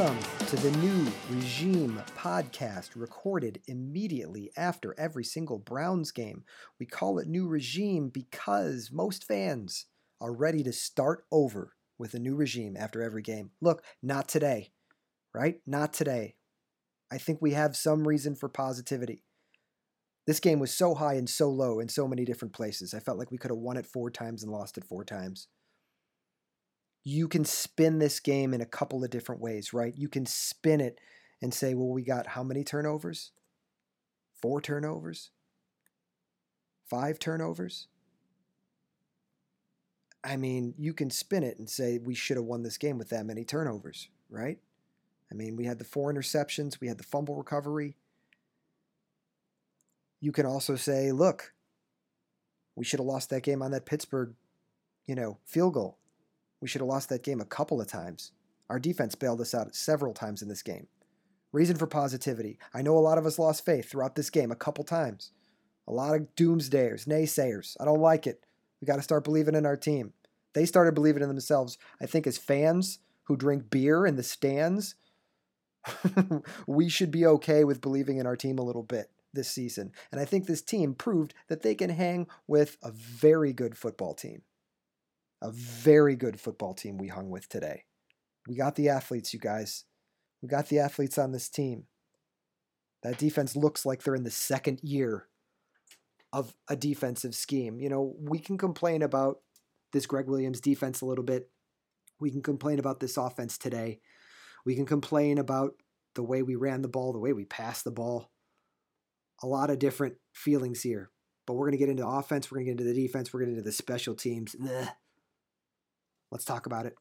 Welcome 0.00 0.46
to 0.46 0.56
the 0.56 0.70
new 0.78 1.12
Regime 1.28 2.02
podcast, 2.16 2.92
recorded 2.96 3.60
immediately 3.66 4.50
after 4.56 4.98
every 4.98 5.24
single 5.24 5.58
Browns 5.58 6.10
game. 6.10 6.42
We 6.78 6.86
call 6.86 7.18
it 7.18 7.28
New 7.28 7.46
Regime 7.46 8.08
because 8.08 8.88
most 8.90 9.24
fans 9.24 9.84
are 10.18 10.32
ready 10.32 10.62
to 10.62 10.72
start 10.72 11.26
over 11.30 11.74
with 11.98 12.14
a 12.14 12.18
new 12.18 12.34
regime 12.34 12.78
after 12.78 13.02
every 13.02 13.20
game. 13.20 13.50
Look, 13.60 13.84
not 14.02 14.26
today, 14.26 14.72
right? 15.34 15.60
Not 15.66 15.92
today. 15.92 16.36
I 17.12 17.18
think 17.18 17.42
we 17.42 17.50
have 17.50 17.76
some 17.76 18.08
reason 18.08 18.36
for 18.36 18.48
positivity. 18.48 19.22
This 20.26 20.40
game 20.40 20.60
was 20.60 20.72
so 20.72 20.94
high 20.94 21.14
and 21.14 21.28
so 21.28 21.50
low 21.50 21.78
in 21.78 21.90
so 21.90 22.08
many 22.08 22.24
different 22.24 22.54
places. 22.54 22.94
I 22.94 23.00
felt 23.00 23.18
like 23.18 23.30
we 23.30 23.36
could 23.36 23.50
have 23.50 23.58
won 23.58 23.76
it 23.76 23.86
four 23.86 24.10
times 24.10 24.42
and 24.42 24.50
lost 24.50 24.78
it 24.78 24.84
four 24.84 25.04
times 25.04 25.48
you 27.04 27.28
can 27.28 27.44
spin 27.44 27.98
this 27.98 28.20
game 28.20 28.52
in 28.52 28.60
a 28.60 28.66
couple 28.66 29.02
of 29.02 29.10
different 29.10 29.40
ways, 29.40 29.72
right? 29.72 29.94
You 29.96 30.08
can 30.08 30.26
spin 30.26 30.80
it 30.80 30.98
and 31.40 31.54
say, 31.54 31.74
well, 31.74 31.88
we 31.88 32.02
got 32.02 32.28
how 32.28 32.42
many 32.42 32.64
turnovers? 32.64 33.30
Four 34.34 34.60
turnovers? 34.60 35.30
Five 36.88 37.18
turnovers? 37.18 37.86
I 40.22 40.36
mean, 40.36 40.74
you 40.76 40.92
can 40.92 41.08
spin 41.10 41.42
it 41.42 41.58
and 41.58 41.68
say 41.70 41.98
we 41.98 42.14
should 42.14 42.36
have 42.36 42.44
won 42.44 42.62
this 42.62 42.76
game 42.76 42.98
with 42.98 43.08
that 43.08 43.24
many 43.24 43.44
turnovers, 43.44 44.08
right? 44.28 44.58
I 45.30 45.34
mean, 45.34 45.56
we 45.56 45.64
had 45.64 45.78
the 45.78 45.84
four 45.84 46.12
interceptions, 46.12 46.80
we 46.80 46.88
had 46.88 46.98
the 46.98 47.04
fumble 47.04 47.36
recovery. 47.36 47.96
You 50.20 50.32
can 50.32 50.44
also 50.44 50.76
say, 50.76 51.12
look, 51.12 51.54
we 52.76 52.84
should 52.84 53.00
have 53.00 53.06
lost 53.06 53.30
that 53.30 53.42
game 53.42 53.62
on 53.62 53.70
that 53.70 53.86
Pittsburgh, 53.86 54.34
you 55.06 55.14
know, 55.14 55.38
field 55.46 55.74
goal. 55.74 55.99
We 56.60 56.68
should 56.68 56.80
have 56.80 56.88
lost 56.88 57.08
that 57.08 57.22
game 57.22 57.40
a 57.40 57.46
couple 57.46 57.80
of 57.80 57.86
times. 57.86 58.32
Our 58.68 58.78
defense 58.78 59.14
bailed 59.14 59.40
us 59.40 59.54
out 59.54 59.74
several 59.74 60.14
times 60.14 60.42
in 60.42 60.48
this 60.48 60.62
game. 60.62 60.86
Reason 61.52 61.76
for 61.76 61.86
positivity. 61.86 62.58
I 62.72 62.82
know 62.82 62.96
a 62.96 63.00
lot 63.00 63.18
of 63.18 63.26
us 63.26 63.38
lost 63.38 63.64
faith 63.64 63.90
throughout 63.90 64.14
this 64.14 64.30
game 64.30 64.52
a 64.52 64.56
couple 64.56 64.84
times. 64.84 65.32
A 65.88 65.92
lot 65.92 66.14
of 66.14 66.34
doomsdayers, 66.36 67.06
naysayers. 67.06 67.76
I 67.80 67.84
don't 67.84 68.00
like 68.00 68.26
it. 68.26 68.44
We 68.80 68.86
got 68.86 68.96
to 68.96 69.02
start 69.02 69.24
believing 69.24 69.56
in 69.56 69.66
our 69.66 69.76
team. 69.76 70.12
They 70.52 70.66
started 70.66 70.94
believing 70.94 71.22
in 71.22 71.28
themselves. 71.28 71.78
I 72.00 72.06
think 72.06 72.26
as 72.26 72.38
fans 72.38 73.00
who 73.24 73.36
drink 73.36 73.70
beer 73.70 74.06
in 74.06 74.16
the 74.16 74.22
stands, 74.22 74.94
we 76.66 76.88
should 76.88 77.10
be 77.10 77.26
okay 77.26 77.64
with 77.64 77.80
believing 77.80 78.18
in 78.18 78.26
our 78.26 78.36
team 78.36 78.58
a 78.58 78.64
little 78.64 78.82
bit 78.82 79.10
this 79.32 79.48
season. 79.48 79.92
And 80.12 80.20
I 80.20 80.24
think 80.24 80.46
this 80.46 80.62
team 80.62 80.94
proved 80.94 81.34
that 81.48 81.62
they 81.62 81.74
can 81.74 81.90
hang 81.90 82.28
with 82.46 82.76
a 82.82 82.90
very 82.90 83.52
good 83.52 83.76
football 83.76 84.14
team 84.14 84.42
a 85.42 85.50
very 85.50 86.16
good 86.16 86.40
football 86.40 86.74
team 86.74 86.98
we 86.98 87.08
hung 87.08 87.30
with 87.30 87.48
today. 87.48 87.84
We 88.48 88.56
got 88.56 88.76
the 88.76 88.88
athletes, 88.88 89.32
you 89.32 89.40
guys. 89.40 89.84
We 90.42 90.48
got 90.48 90.68
the 90.68 90.78
athletes 90.78 91.18
on 91.18 91.32
this 91.32 91.48
team. 91.48 91.84
That 93.02 93.18
defense 93.18 93.56
looks 93.56 93.86
like 93.86 94.02
they're 94.02 94.14
in 94.14 94.24
the 94.24 94.30
second 94.30 94.80
year 94.82 95.26
of 96.32 96.54
a 96.68 96.76
defensive 96.76 97.34
scheme. 97.34 97.80
You 97.80 97.88
know, 97.88 98.14
we 98.18 98.38
can 98.38 98.58
complain 98.58 99.02
about 99.02 99.38
this 99.92 100.06
Gregg 100.06 100.26
Williams 100.26 100.60
defense 100.60 101.00
a 101.00 101.06
little 101.06 101.24
bit. 101.24 101.50
We 102.20 102.30
can 102.30 102.42
complain 102.42 102.78
about 102.78 103.00
this 103.00 103.16
offense 103.16 103.58
today. 103.58 104.00
We 104.64 104.74
can 104.74 104.86
complain 104.86 105.38
about 105.38 105.72
the 106.14 106.22
way 106.22 106.42
we 106.42 106.54
ran 106.54 106.82
the 106.82 106.88
ball, 106.88 107.12
the 107.12 107.18
way 107.18 107.32
we 107.32 107.44
passed 107.44 107.84
the 107.84 107.90
ball. 107.90 108.30
A 109.42 109.46
lot 109.46 109.70
of 109.70 109.78
different 109.78 110.16
feelings 110.34 110.82
here. 110.82 111.10
But 111.46 111.54
we're 111.54 111.66
going 111.66 111.78
to 111.78 111.84
get 111.84 111.88
into 111.88 112.06
offense, 112.06 112.50
we're 112.50 112.58
going 112.58 112.66
to 112.66 112.72
get 112.72 112.80
into 112.80 112.92
the 112.92 113.06
defense, 113.06 113.32
we're 113.32 113.40
going 113.40 113.50
to 113.50 113.54
get 113.54 113.58
into 113.60 113.68
the 113.68 113.72
special 113.72 114.14
teams. 114.14 114.54
Let's 116.30 116.44
talk 116.44 116.66
about 116.66 116.86
it. 116.86 116.94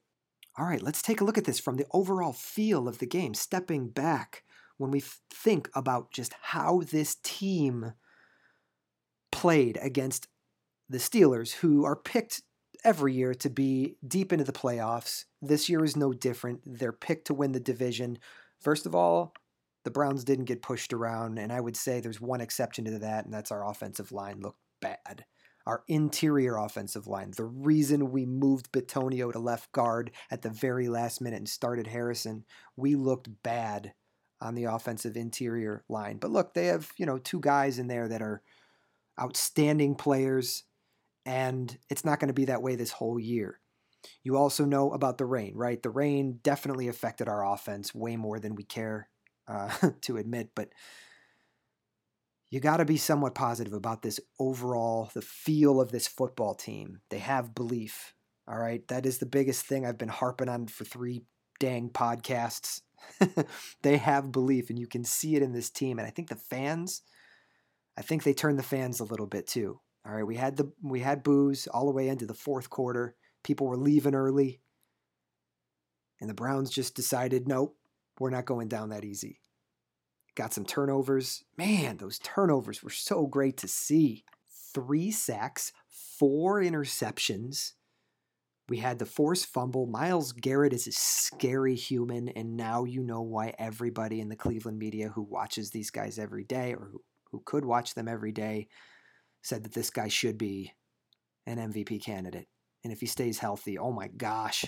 All 0.58 0.65
right, 0.65 0.81
let's 0.81 1.02
take 1.02 1.21
a 1.21 1.23
look 1.23 1.37
at 1.37 1.45
this 1.45 1.59
from 1.59 1.77
the 1.77 1.86
overall 1.92 2.33
feel 2.33 2.87
of 2.87 2.99
the 2.99 3.05
game, 3.05 3.33
stepping 3.33 3.89
back 3.89 4.43
when 4.77 4.92
we 4.92 5.02
think 5.31 5.70
about 5.76 6.11
just 6.11 6.33
how 6.42 6.81
this 6.92 7.15
team 7.23 7.93
played 9.31 9.77
against 9.81 10.27
the 10.89 10.98
Steelers, 10.98 11.53
who 11.53 11.86
are 11.86 11.95
picked 11.95 12.42
every 12.83 13.14
year 13.14 13.33
to 13.36 13.49
be 13.49 13.95
deep 14.05 14.33
into 14.33 14.43
the 14.43 14.52
playoffs. 14.52 15.26
This 15.42 15.70
year 15.70 15.83
is 15.83 15.95
no 15.95 16.14
different. 16.14 16.61
They're 16.65 16.92
picked 16.92 17.27
to 17.27 17.33
win 17.33 17.52
the 17.52 17.59
division. 17.59 18.17
First 18.59 18.86
of 18.86 18.95
all, 18.95 19.33
the 19.83 19.92
Browns 19.92 20.23
didn't 20.23 20.45
get 20.45 20.61
pushed 20.61 20.92
around, 20.92 21.37
and 21.37 21.53
I 21.53 21.61
would 21.61 21.77
say 21.77 21.99
there's 21.99 22.20
one 22.20 22.42
exception 22.42 22.86
to 22.86 22.99
that, 22.99 23.26
and 23.26 23.33
that's 23.33 23.52
our 23.52 23.70
offensive 23.70 24.11
line 24.11 24.39
looked 24.42 24.59
bad 24.82 25.26
our 25.69 25.83
interior 25.87 26.57
offensive 26.57 27.05
line. 27.05 27.30
The 27.30 27.43
reason 27.43 28.09
we 28.09 28.25
moved 28.25 28.71
Bitonio 28.71 29.31
to 29.31 29.37
left 29.37 29.71
guard 29.71 30.09
at 30.31 30.41
the 30.41 30.49
very 30.49 30.89
last 30.89 31.21
minute 31.21 31.37
and 31.37 31.47
started 31.47 31.85
Harrison, 31.85 32.43
we 32.75 32.95
looked 32.95 33.30
bad 33.43 33.93
on 34.41 34.55
the 34.55 34.63
offensive 34.63 35.15
interior 35.15 35.83
line. 35.87 36.17
But 36.17 36.31
look, 36.31 36.55
they 36.55 36.65
have, 36.65 36.89
you 36.97 37.05
know, 37.05 37.19
two 37.19 37.39
guys 37.39 37.77
in 37.77 37.85
there 37.85 38.08
that 38.08 38.23
are 38.23 38.41
outstanding 39.21 39.93
players, 39.93 40.63
and 41.23 41.77
it's 41.87 42.03
not 42.03 42.19
going 42.19 42.29
to 42.29 42.33
be 42.33 42.45
that 42.45 42.63
way 42.63 42.75
this 42.75 42.93
whole 42.93 43.19
year. 43.19 43.59
You 44.23 44.37
also 44.37 44.65
know 44.65 44.91
about 44.91 45.19
the 45.19 45.25
rain, 45.25 45.53
right? 45.53 45.83
The 45.83 45.91
rain 45.91 46.39
definitely 46.41 46.87
affected 46.87 47.27
our 47.27 47.45
offense 47.45 47.93
way 47.93 48.15
more 48.15 48.39
than 48.39 48.55
we 48.55 48.63
care 48.63 49.08
uh, 49.47 49.69
to 50.02 50.17
admit, 50.17 50.49
but 50.55 50.69
you 52.49 52.60
got 52.60 52.77
to 52.77 52.86
be 52.86 52.98
somewhat 52.98 53.36
positive 53.36 53.73
about 53.73 54.02
this 54.02 54.20
overall, 54.39 55.11
the 55.14 55.21
feel 55.21 55.80
of 55.80 55.92
this 55.92 56.08
football 56.08 56.55
team. 56.55 57.02
They 57.10 57.20
have 57.20 57.54
belief. 57.54 58.15
All 58.48 58.58
right. 58.58 58.86
That 58.87 59.05
is 59.05 59.20
the 59.20 59.27
biggest 59.27 59.65
thing 59.65 59.86
I've 59.86 59.99
been 59.99 60.10
harping 60.10 60.49
on 60.49 60.67
for 60.67 60.83
three 60.83 61.23
dang 61.59 61.89
podcasts. 61.89 62.82
they 63.83 63.98
have 63.98 64.32
belief, 64.32 64.70
and 64.70 64.80
you 64.80 64.88
can 64.88 65.04
see 65.04 65.36
it 65.36 65.43
in 65.43 65.54
this 65.54 65.70
team. 65.70 65.99
And 65.99 66.08
I 66.08 66.11
think 66.11 66.30
the 66.30 66.36
fans, 66.36 67.04
I 67.98 68.02
think 68.02 68.23
they 68.23 68.33
turned 68.33 68.58
the 68.58 68.64
fans 68.64 68.99
a 68.99 69.05
little 69.05 69.27
bit 69.27 69.45
too. 69.45 69.80
All 70.05 70.14
right. 70.14 70.26
We 70.26 70.36
had 70.36 70.58
the 70.58 70.71
we 70.83 71.02
had 71.02 71.23
booze 71.23 71.67
all 71.67 71.86
the 71.86 71.95
way 71.95 72.08
into 72.09 72.26
the 72.26 72.33
fourth 72.33 72.70
quarter. 72.70 73.15
People 73.43 73.67
were 73.67 73.77
leaving 73.77 74.15
early. 74.15 74.61
And 76.20 76.30
the 76.30 76.33
Browns 76.33 76.71
just 76.71 76.95
decided, 76.95 77.48
nope, 77.48 77.77
we're 78.20 78.30
not 78.30 78.45
going 78.45 78.67
down 78.67 78.89
that 78.89 79.05
easy 79.05 79.39
got 80.39 80.54
some 80.54 80.64
turnovers. 80.64 81.44
Man, 81.58 81.98
those 81.98 82.17
turnovers 82.17 82.82
were 82.82 82.89
so 82.89 83.27
great 83.27 83.58
to 83.58 83.67
see. 83.67 84.23
Three 84.73 85.11
sacks, 85.11 85.73
four 85.89 86.61
interceptions. 86.61 87.73
We 88.70 88.77
had 88.77 89.00
the 89.00 89.05
forced 89.05 89.48
fumble. 89.48 89.86
Myles 89.86 90.32
Garrett 90.32 90.72
is 90.72 90.88
a 90.88 90.94
scary 90.94 91.76
human, 91.76 92.30
and 92.30 92.55
now 92.55 92.86
you 92.86 93.04
know 93.04 93.22
why 93.22 93.54
everybody 93.60 94.22
in 94.22 94.30
the 94.30 94.38
Cleveland 94.38 94.80
media 94.80 95.10
who 95.10 95.23
watches 95.23 95.72
these 95.72 95.92
guys 95.92 96.17
every 96.17 96.45
day 96.45 96.73
or 96.73 96.88
who, 96.89 97.02
who 97.32 97.42
could 97.45 97.66
watch 97.66 97.94
them 97.94 98.08
every 98.08 98.32
day 98.32 98.70
said 99.42 99.66
that 99.66 99.73
this 99.73 99.89
guy 99.89 100.08
should 100.08 100.38
be 100.38 100.71
an 101.48 101.58
MVP 101.58 102.02
candidate. 102.02 102.48
And 102.86 102.94
if 102.94 103.02
he 103.02 103.08
stays 103.08 103.39
healthy, 103.39 103.77
oh 103.77 103.92
my 103.92 104.08
gosh, 104.08 104.64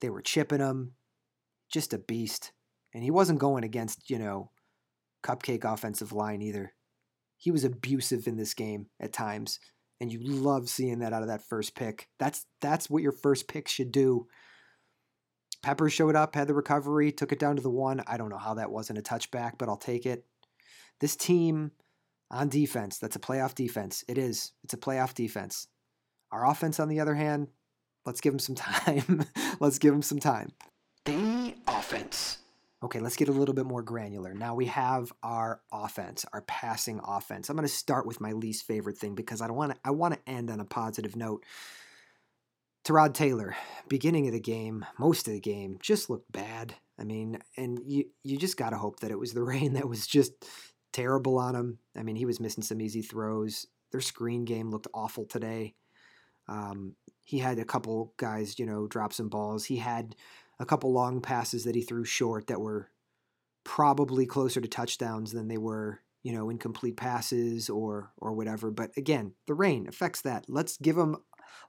they 0.00 0.08
were 0.08 0.22
chipping 0.22 0.60
him. 0.60 0.92
Just 1.68 1.92
a 1.92 1.98
beast. 1.98 2.52
And 2.94 3.02
he 3.02 3.10
wasn't 3.10 3.40
going 3.40 3.64
against, 3.64 4.08
you 4.08 4.20
know, 4.20 4.50
cupcake 5.24 5.64
offensive 5.64 6.12
line 6.12 6.42
either. 6.42 6.74
He 7.36 7.50
was 7.50 7.64
abusive 7.64 8.26
in 8.26 8.36
this 8.36 8.54
game 8.54 8.86
at 9.00 9.12
times, 9.12 9.58
and 10.00 10.12
you 10.12 10.20
love 10.22 10.68
seeing 10.68 11.00
that 11.00 11.12
out 11.12 11.22
of 11.22 11.28
that 11.28 11.46
first 11.46 11.74
pick. 11.74 12.08
That's 12.18 12.46
that's 12.60 12.88
what 12.88 13.02
your 13.02 13.12
first 13.12 13.48
pick 13.48 13.68
should 13.68 13.92
do. 13.92 14.26
Pepper 15.62 15.88
showed 15.88 16.14
up, 16.14 16.34
had 16.34 16.46
the 16.46 16.54
recovery, 16.54 17.10
took 17.10 17.32
it 17.32 17.38
down 17.38 17.56
to 17.56 17.62
the 17.62 17.70
one. 17.70 18.02
I 18.06 18.18
don't 18.18 18.28
know 18.28 18.38
how 18.38 18.54
that 18.54 18.70
wasn't 18.70 18.98
a 18.98 19.02
touchback, 19.02 19.52
but 19.58 19.68
I'll 19.68 19.78
take 19.78 20.04
it. 20.04 20.26
This 21.00 21.16
team 21.16 21.72
on 22.30 22.48
defense, 22.48 22.98
that's 22.98 23.16
a 23.16 23.20
playoff 23.20 23.54
defense. 23.54 24.04
It 24.06 24.18
is. 24.18 24.52
It's 24.62 24.74
a 24.74 24.78
playoff 24.78 25.14
defense. 25.14 25.68
Our 26.30 26.46
offense, 26.46 26.78
on 26.78 26.88
the 26.88 27.00
other 27.00 27.14
hand, 27.14 27.48
let's 28.04 28.20
give 28.20 28.32
them 28.32 28.40
some 28.40 28.54
time. 28.56 29.24
let's 29.60 29.78
give 29.78 29.92
them 29.92 30.02
some 30.02 30.20
time. 30.20 30.52
The 31.06 31.54
offense. 31.66 32.33
Okay, 32.84 33.00
let's 33.00 33.16
get 33.16 33.30
a 33.30 33.32
little 33.32 33.54
bit 33.54 33.64
more 33.64 33.80
granular. 33.80 34.34
Now 34.34 34.54
we 34.54 34.66
have 34.66 35.10
our 35.22 35.62
offense, 35.72 36.26
our 36.34 36.42
passing 36.42 37.00
offense. 37.02 37.48
I'm 37.48 37.56
going 37.56 37.66
to 37.66 37.72
start 37.72 38.06
with 38.06 38.20
my 38.20 38.32
least 38.32 38.66
favorite 38.66 38.98
thing 38.98 39.14
because 39.14 39.40
I 39.40 39.46
don't 39.46 39.56
want 39.56 39.72
to 39.72 39.78
I 39.82 39.90
want 39.90 40.12
to 40.12 40.30
end 40.30 40.50
on 40.50 40.60
a 40.60 40.66
positive 40.66 41.16
note. 41.16 41.46
Tyrod 42.84 43.14
Taylor, 43.14 43.56
beginning 43.88 44.26
of 44.26 44.34
the 44.34 44.40
game, 44.40 44.84
most 44.98 45.26
of 45.26 45.32
the 45.32 45.40
game, 45.40 45.78
just 45.80 46.10
looked 46.10 46.30
bad. 46.30 46.74
I 47.00 47.04
mean, 47.04 47.38
and 47.56 47.80
you 47.86 48.04
you 48.22 48.36
just 48.36 48.58
got 48.58 48.70
to 48.70 48.76
hope 48.76 49.00
that 49.00 49.10
it 49.10 49.18
was 49.18 49.32
the 49.32 49.42
rain 49.52 49.72
that 49.72 49.88
was 49.88 50.06
just 50.06 50.32
terrible 50.92 51.38
on 51.38 51.54
him. 51.54 51.78
I 51.96 52.02
mean, 52.02 52.16
he 52.16 52.26
was 52.26 52.38
missing 52.38 52.62
some 52.62 52.82
easy 52.82 53.00
throws. 53.00 53.66
Their 53.92 54.02
screen 54.02 54.44
game 54.44 54.70
looked 54.70 54.88
awful 54.92 55.24
today. 55.24 55.74
Um, 56.48 56.96
he 57.24 57.38
had 57.38 57.58
a 57.58 57.64
couple 57.64 58.12
guys, 58.18 58.58
you 58.58 58.66
know, 58.66 58.86
drop 58.86 59.14
some 59.14 59.30
balls. 59.30 59.64
He 59.64 59.76
had 59.76 60.14
a 60.58 60.66
couple 60.66 60.92
long 60.92 61.20
passes 61.20 61.64
that 61.64 61.74
he 61.74 61.82
threw 61.82 62.04
short 62.04 62.46
that 62.46 62.60
were 62.60 62.90
probably 63.64 64.26
closer 64.26 64.60
to 64.60 64.68
touchdowns 64.68 65.32
than 65.32 65.48
they 65.48 65.58
were, 65.58 66.00
you 66.22 66.32
know, 66.32 66.50
incomplete 66.50 66.96
passes 66.96 67.68
or 67.68 68.12
or 68.18 68.32
whatever. 68.32 68.70
But 68.70 68.92
again, 68.96 69.32
the 69.46 69.54
rain 69.54 69.86
affects 69.88 70.22
that. 70.22 70.44
Let's 70.48 70.76
give 70.76 70.96
him 70.96 71.16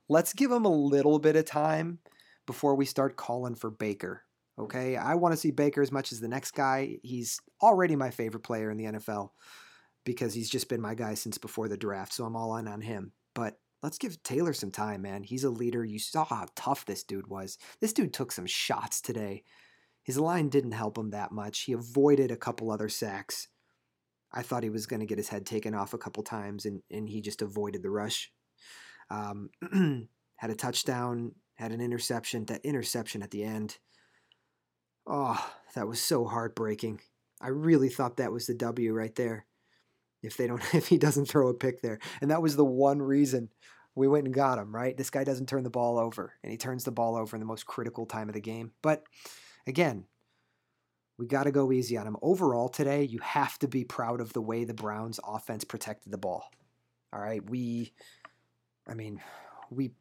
let's 0.09 0.33
give 0.33 0.51
him 0.51 0.65
a 0.65 0.69
little 0.69 1.19
bit 1.19 1.35
of 1.35 1.45
time 1.45 1.99
before 2.45 2.75
we 2.75 2.85
start 2.85 3.15
calling 3.15 3.55
for 3.55 3.69
Baker. 3.69 4.23
Okay, 4.57 4.95
I 4.95 5.15
want 5.15 5.33
to 5.33 5.37
see 5.37 5.51
Baker 5.51 5.81
as 5.81 5.91
much 5.91 6.11
as 6.11 6.21
the 6.21 6.29
next 6.29 6.51
guy. 6.51 6.97
He's 7.03 7.39
already 7.61 7.95
my 7.95 8.11
favorite 8.11 8.43
player 8.43 8.71
in 8.71 8.77
the 8.77 8.85
NFL 8.85 9.31
because 10.05 10.33
he's 10.33 10.49
just 10.49 10.69
been 10.69 10.81
my 10.81 10.95
guy 10.95 11.15
since 11.15 11.37
before 11.37 11.67
the 11.67 11.75
draft, 11.75 12.13
so 12.13 12.23
I'm 12.23 12.35
all 12.35 12.55
in 12.55 12.67
on 12.67 12.79
him. 12.79 13.11
But 13.33 13.59
let's 13.85 13.99
give 13.99 14.21
Taylor 14.23 14.51
some 14.51 14.71
time, 14.71 15.03
man. 15.03 15.21
He's 15.21 15.43
a 15.43 15.49
leader. 15.51 15.85
You 15.85 15.99
saw 15.99 16.25
how 16.25 16.47
tough 16.55 16.85
this 16.85 17.03
dude 17.03 17.27
was. 17.27 17.59
This 17.79 17.93
dude 17.93 18.13
took 18.13 18.31
some 18.31 18.47
shots 18.47 18.99
today. 18.99 19.43
His 20.01 20.17
line 20.17 20.49
didn't 20.49 20.71
help 20.71 20.97
him 20.97 21.11
that 21.11 21.31
much. 21.31 21.61
He 21.61 21.73
avoided 21.73 22.31
a 22.31 22.35
couple 22.35 22.71
other 22.71 22.89
sacks. 22.89 23.47
I 24.33 24.41
thought 24.41 24.63
he 24.63 24.71
was 24.71 24.87
going 24.87 25.01
to 25.01 25.05
get 25.05 25.19
his 25.19 25.29
head 25.29 25.45
taken 25.45 25.75
off 25.75 25.93
a 25.93 25.99
couple 25.99 26.23
times, 26.23 26.65
and, 26.65 26.81
and 26.89 27.07
he 27.07 27.21
just 27.21 27.43
avoided 27.43 27.83
the 27.83 27.91
rush. 27.91 28.31
Um, 29.11 29.51
had 30.37 30.49
a 30.49 30.55
touchdown, 30.55 31.33
had 31.53 31.71
an 31.71 31.79
interception. 31.79 32.45
That 32.45 32.65
interception 32.65 33.21
at 33.21 33.29
the 33.29 33.43
end, 33.43 33.77
oh, 35.05 35.53
that 35.75 35.87
was 35.87 36.01
so 36.01 36.25
heartbreaking. 36.25 37.01
I 37.39 37.49
really 37.49 37.89
thought 37.89 38.17
that 38.17 38.31
was 38.31 38.47
the 38.47 38.55
W 38.55 38.93
right 38.93 39.13
there. 39.13 39.45
If 40.21 40.37
they 40.37 40.47
don't, 40.47 40.61
if 40.73 40.87
he 40.87 40.97
doesn't 40.97 41.25
throw 41.25 41.49
a 41.49 41.53
pick 41.53 41.81
there, 41.81 41.99
and 42.21 42.31
that 42.31 42.41
was 42.41 42.55
the 42.55 42.65
one 42.65 43.01
reason 43.01 43.49
we 43.95 44.07
went 44.07 44.25
and 44.25 44.33
got 44.33 44.57
him. 44.57 44.75
Right, 44.75 44.95
this 44.95 45.09
guy 45.09 45.23
doesn't 45.23 45.47
turn 45.47 45.63
the 45.63 45.69
ball 45.69 45.97
over, 45.97 46.33
and 46.43 46.51
he 46.51 46.57
turns 46.57 46.83
the 46.83 46.91
ball 46.91 47.15
over 47.15 47.35
in 47.35 47.39
the 47.39 47.45
most 47.45 47.65
critical 47.65 48.05
time 48.05 48.29
of 48.29 48.35
the 48.35 48.41
game. 48.41 48.71
But 48.81 49.03
again, 49.67 50.05
we 51.17 51.27
got 51.27 51.43
to 51.43 51.51
go 51.51 51.71
easy 51.71 51.97
on 51.97 52.07
him. 52.07 52.17
Overall, 52.21 52.69
today, 52.69 53.03
you 53.03 53.19
have 53.19 53.57
to 53.59 53.67
be 53.67 53.83
proud 53.83 54.19
of 54.19 54.33
the 54.33 54.41
way 54.41 54.63
the 54.63 54.73
Browns 54.73 55.19
offense 55.25 55.63
protected 55.63 56.11
the 56.11 56.17
ball. 56.17 56.51
All 57.13 57.21
right. 57.21 57.47
We, 57.49 57.93
I 58.87 58.93
mean, 58.93 59.21
we 59.69 59.91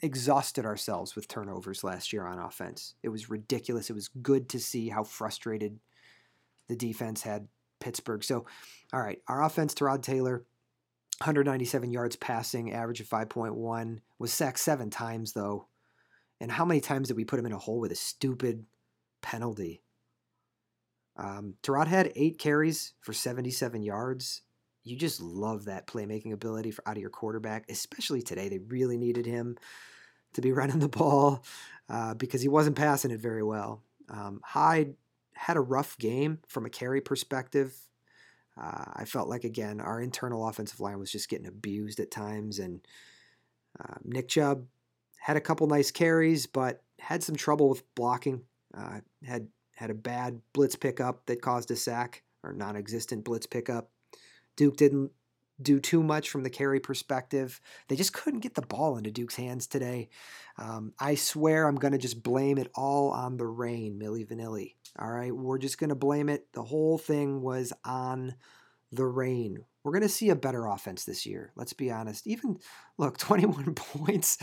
exhausted 0.00 0.64
ourselves 0.64 1.16
with 1.16 1.26
turnovers 1.26 1.82
last 1.82 2.12
year 2.12 2.24
on 2.24 2.38
offense. 2.38 2.94
It 3.02 3.08
was 3.08 3.28
ridiculous. 3.28 3.90
It 3.90 3.94
was 3.94 4.08
good 4.08 4.48
to 4.50 4.60
see 4.60 4.88
how 4.88 5.02
frustrated 5.02 5.80
the 6.68 6.76
defense 6.76 7.22
had 7.22 7.48
Pittsburgh. 7.80 8.24
So, 8.24 8.46
all 8.92 9.00
right, 9.00 9.20
our 9.28 9.42
offense, 9.42 9.74
Tyrod 9.74 10.02
Taylor, 10.02 10.44
197 11.18 11.90
yards 11.90 12.16
passing, 12.16 12.72
average 12.72 13.00
of 13.00 13.08
5.1, 13.08 13.98
was 14.18 14.32
sacked 14.32 14.60
seven 14.60 14.90
times, 14.90 15.32
though. 15.32 15.66
And 16.40 16.52
how 16.52 16.64
many 16.64 16.80
times 16.80 17.08
did 17.08 17.16
we 17.16 17.24
put 17.24 17.38
him 17.38 17.46
in 17.46 17.52
a 17.52 17.58
hole 17.58 17.80
with 17.80 17.92
a 17.92 17.96
stupid 17.96 18.64
penalty? 19.22 19.82
Um, 21.16 21.54
Tyrod 21.62 21.88
had 21.88 22.12
eight 22.14 22.38
carries 22.38 22.94
for 23.00 23.12
77 23.12 23.82
yards. 23.82 24.42
You 24.84 24.96
just 24.96 25.20
love 25.20 25.64
that 25.64 25.88
playmaking 25.88 26.32
ability 26.32 26.70
for, 26.70 26.88
out 26.88 26.96
of 26.96 27.00
your 27.00 27.10
quarterback, 27.10 27.64
especially 27.68 28.22
today. 28.22 28.48
They 28.48 28.58
really 28.58 28.96
needed 28.96 29.26
him 29.26 29.58
to 30.34 30.40
be 30.40 30.52
running 30.52 30.78
the 30.78 30.88
ball 30.88 31.44
uh, 31.88 32.14
because 32.14 32.40
he 32.40 32.48
wasn't 32.48 32.76
passing 32.76 33.10
it 33.10 33.20
very 33.20 33.42
well. 33.42 33.82
Um, 34.08 34.40
Hyde 34.44 34.94
had 35.38 35.56
a 35.56 35.60
rough 35.60 35.96
game 35.98 36.40
from 36.48 36.66
a 36.66 36.70
carry 36.70 37.00
perspective. 37.00 37.72
Uh, 38.60 38.84
I 38.94 39.04
felt 39.04 39.28
like, 39.28 39.44
again, 39.44 39.80
our 39.80 40.00
internal 40.00 40.48
offensive 40.48 40.80
line 40.80 40.98
was 40.98 41.12
just 41.12 41.28
getting 41.28 41.46
abused 41.46 42.00
at 42.00 42.10
times. 42.10 42.58
And 42.58 42.80
uh, 43.78 43.94
Nick 44.04 44.28
Chubb 44.28 44.66
had 45.16 45.36
a 45.36 45.40
couple 45.40 45.68
nice 45.68 45.92
carries, 45.92 46.46
but 46.46 46.82
had 46.98 47.22
some 47.22 47.36
trouble 47.36 47.68
with 47.68 47.94
blocking. 47.94 48.42
Uh, 48.76 49.00
had 49.24 49.46
had 49.76 49.90
a 49.90 49.94
bad 49.94 50.40
blitz 50.52 50.74
pickup 50.74 51.24
that 51.26 51.40
caused 51.40 51.70
a 51.70 51.76
sack 51.76 52.24
or 52.42 52.52
non-existent 52.52 53.24
blitz 53.24 53.46
pickup. 53.46 53.90
Duke 54.56 54.76
didn't 54.76 55.12
do 55.60 55.80
too 55.80 56.02
much 56.02 56.30
from 56.30 56.42
the 56.42 56.50
carry 56.50 56.80
perspective. 56.80 57.60
They 57.88 57.96
just 57.96 58.12
couldn't 58.12 58.40
get 58.40 58.54
the 58.54 58.62
ball 58.62 58.96
into 58.96 59.10
Duke's 59.10 59.36
hands 59.36 59.66
today. 59.66 60.08
Um, 60.56 60.92
I 60.98 61.14
swear 61.14 61.66
I'm 61.66 61.76
going 61.76 61.92
to 61.92 61.98
just 61.98 62.22
blame 62.22 62.58
it 62.58 62.70
all 62.74 63.10
on 63.10 63.36
the 63.36 63.46
rain, 63.46 63.98
Milli 64.00 64.26
Vanilli. 64.26 64.74
All 64.98 65.10
right, 65.10 65.34
we're 65.34 65.58
just 65.58 65.78
going 65.78 65.90
to 65.90 65.96
blame 65.96 66.28
it. 66.28 66.46
The 66.52 66.62
whole 66.62 66.98
thing 66.98 67.42
was 67.42 67.72
on 67.84 68.34
the 68.92 69.06
rain. 69.06 69.58
We're 69.82 69.92
going 69.92 70.02
to 70.02 70.08
see 70.08 70.30
a 70.30 70.36
better 70.36 70.66
offense 70.66 71.04
this 71.04 71.26
year. 71.26 71.52
Let's 71.56 71.72
be 71.72 71.90
honest. 71.90 72.26
Even, 72.26 72.58
look, 72.96 73.18
21 73.18 73.74
points. 73.74 74.38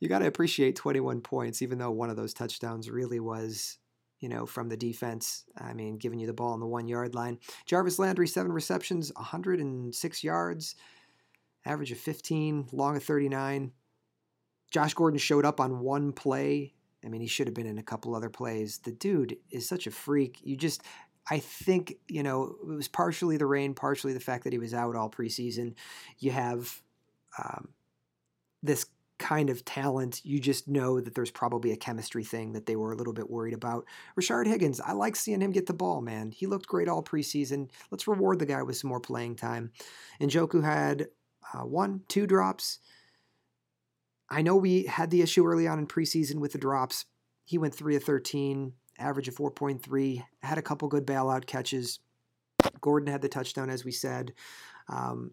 You 0.00 0.08
got 0.08 0.18
to 0.18 0.26
appreciate 0.26 0.76
21 0.76 1.20
points, 1.20 1.62
even 1.62 1.78
though 1.78 1.90
one 1.90 2.10
of 2.10 2.16
those 2.16 2.34
touchdowns 2.34 2.90
really 2.90 3.20
was 3.20 3.78
you 4.22 4.28
know, 4.28 4.46
from 4.46 4.68
the 4.68 4.76
defense. 4.76 5.44
I 5.58 5.74
mean, 5.74 5.98
giving 5.98 6.20
you 6.20 6.28
the 6.28 6.32
ball 6.32 6.52
on 6.52 6.60
the 6.60 6.66
one 6.66 6.86
yard 6.86 7.14
line. 7.14 7.38
Jarvis 7.66 7.98
Landry, 7.98 8.28
seven 8.28 8.52
receptions, 8.52 9.12
106 9.16 10.24
yards, 10.24 10.76
average 11.66 11.90
of 11.90 11.98
15, 11.98 12.68
long 12.72 12.96
of 12.96 13.02
39. 13.02 13.72
Josh 14.70 14.94
Gordon 14.94 15.18
showed 15.18 15.44
up 15.44 15.60
on 15.60 15.80
one 15.80 16.12
play. 16.12 16.72
I 17.04 17.08
mean, 17.08 17.20
he 17.20 17.26
should 17.26 17.48
have 17.48 17.54
been 17.54 17.66
in 17.66 17.78
a 17.78 17.82
couple 17.82 18.14
other 18.14 18.30
plays. 18.30 18.78
The 18.78 18.92
dude 18.92 19.36
is 19.50 19.68
such 19.68 19.88
a 19.88 19.90
freak. 19.90 20.38
You 20.44 20.56
just, 20.56 20.82
I 21.28 21.40
think, 21.40 21.96
you 22.06 22.22
know, 22.22 22.56
it 22.62 22.66
was 22.68 22.86
partially 22.86 23.36
the 23.36 23.46
rain, 23.46 23.74
partially 23.74 24.12
the 24.12 24.20
fact 24.20 24.44
that 24.44 24.52
he 24.52 24.58
was 24.60 24.72
out 24.72 24.94
all 24.94 25.10
preseason. 25.10 25.74
You 26.20 26.30
have 26.30 26.80
um, 27.42 27.70
this 28.62 28.86
kind 29.22 29.50
of 29.50 29.64
talent, 29.64 30.20
you 30.24 30.40
just 30.40 30.66
know 30.66 31.00
that 31.00 31.14
there's 31.14 31.30
probably 31.30 31.70
a 31.70 31.76
chemistry 31.76 32.24
thing 32.24 32.52
that 32.52 32.66
they 32.66 32.74
were 32.74 32.92
a 32.92 32.96
little 32.96 33.12
bit 33.12 33.30
worried 33.30 33.54
about. 33.54 33.86
Rashard 34.20 34.48
Higgins, 34.48 34.80
I 34.80 34.92
like 34.92 35.14
seeing 35.14 35.40
him 35.40 35.52
get 35.52 35.66
the 35.66 35.72
ball, 35.72 36.02
man. 36.02 36.32
He 36.32 36.46
looked 36.46 36.66
great 36.66 36.88
all 36.88 37.04
preseason. 37.04 37.70
Let's 37.90 38.08
reward 38.08 38.40
the 38.40 38.46
guy 38.46 38.62
with 38.62 38.76
some 38.76 38.88
more 38.88 39.00
playing 39.00 39.36
time. 39.36 39.70
And 40.18 40.28
Njoku 40.28 40.64
had 40.64 41.06
uh, 41.54 41.60
one, 41.60 42.02
two 42.08 42.26
drops. 42.26 42.80
I 44.28 44.42
know 44.42 44.56
we 44.56 44.86
had 44.86 45.10
the 45.10 45.22
issue 45.22 45.46
early 45.46 45.68
on 45.68 45.78
in 45.78 45.86
preseason 45.86 46.40
with 46.40 46.52
the 46.52 46.58
drops. 46.58 47.04
He 47.44 47.58
went 47.58 47.74
3 47.74 47.96
of 47.96 48.02
13, 48.02 48.72
average 48.98 49.28
of 49.28 49.36
4.3, 49.36 50.24
had 50.42 50.58
a 50.58 50.62
couple 50.62 50.88
good 50.88 51.06
bailout 51.06 51.46
catches. 51.46 52.00
Gordon 52.80 53.12
had 53.12 53.22
the 53.22 53.28
touchdown, 53.28 53.70
as 53.70 53.84
we 53.84 53.92
said. 53.92 54.32
Um, 54.88 55.32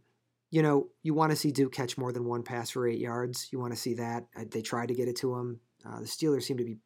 you 0.52 0.64
know, 0.64 0.88
you 1.04 1.14
want 1.14 1.32
to 1.32 1.36
see 1.36 1.52
Duke 1.52 1.74
catch 1.74 1.98
more 1.98 2.12
than 2.12 2.26
one 2.26 2.44
pass 2.44 2.72
for 2.72 2.88
eight 2.88 3.00
yards. 3.00 3.50
You 3.52 3.60
want 3.60 3.74
to 3.74 3.80
see 3.80 3.96
that. 3.96 4.26
Uh, 4.36 4.46
they 4.50 4.62
tried 4.62 4.88
to 4.88 4.96
get 4.96 5.08
it 5.08 5.18
to 5.18 5.36
him. 5.36 5.60
Uh, 5.86 6.00
the 6.00 6.06
Steelers 6.06 6.44
seem 6.44 6.58
to 6.58 6.64
be 6.64 6.78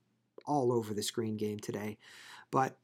all 0.45 0.71
over 0.73 0.93
the 0.93 1.03
screen 1.03 1.37
game 1.37 1.59
today. 1.59 1.97
But 2.51 2.77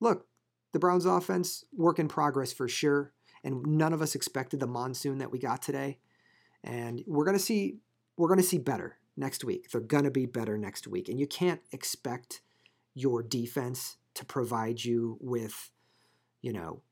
look, 0.00 0.26
the 0.72 0.78
Browns 0.78 1.06
offense, 1.06 1.64
work 1.76 1.98
in 1.98 2.08
progress 2.08 2.52
for 2.52 2.68
sure. 2.68 3.12
And 3.44 3.66
none 3.66 3.92
of 3.92 4.00
us 4.00 4.14
expected 4.14 4.60
the 4.60 4.68
monsoon 4.68 5.18
that 5.18 5.32
we 5.32 5.38
got 5.38 5.62
today. 5.62 5.98
And 6.62 7.02
we're 7.06 7.24
gonna 7.24 7.40
see 7.40 7.78
we're 8.16 8.28
gonna 8.28 8.42
see 8.42 8.58
better 8.58 8.98
next 9.16 9.44
week. 9.44 9.70
They're 9.70 9.80
gonna 9.80 10.12
be 10.12 10.26
better 10.26 10.56
next 10.56 10.86
week. 10.86 11.08
And 11.08 11.18
you 11.18 11.26
can't 11.26 11.60
expect 11.72 12.40
your 12.94 13.22
defense 13.22 13.96
to 14.14 14.24
provide 14.24 14.84
you 14.84 15.18
with, 15.20 15.70
you 16.40 16.52
know, 16.52 16.82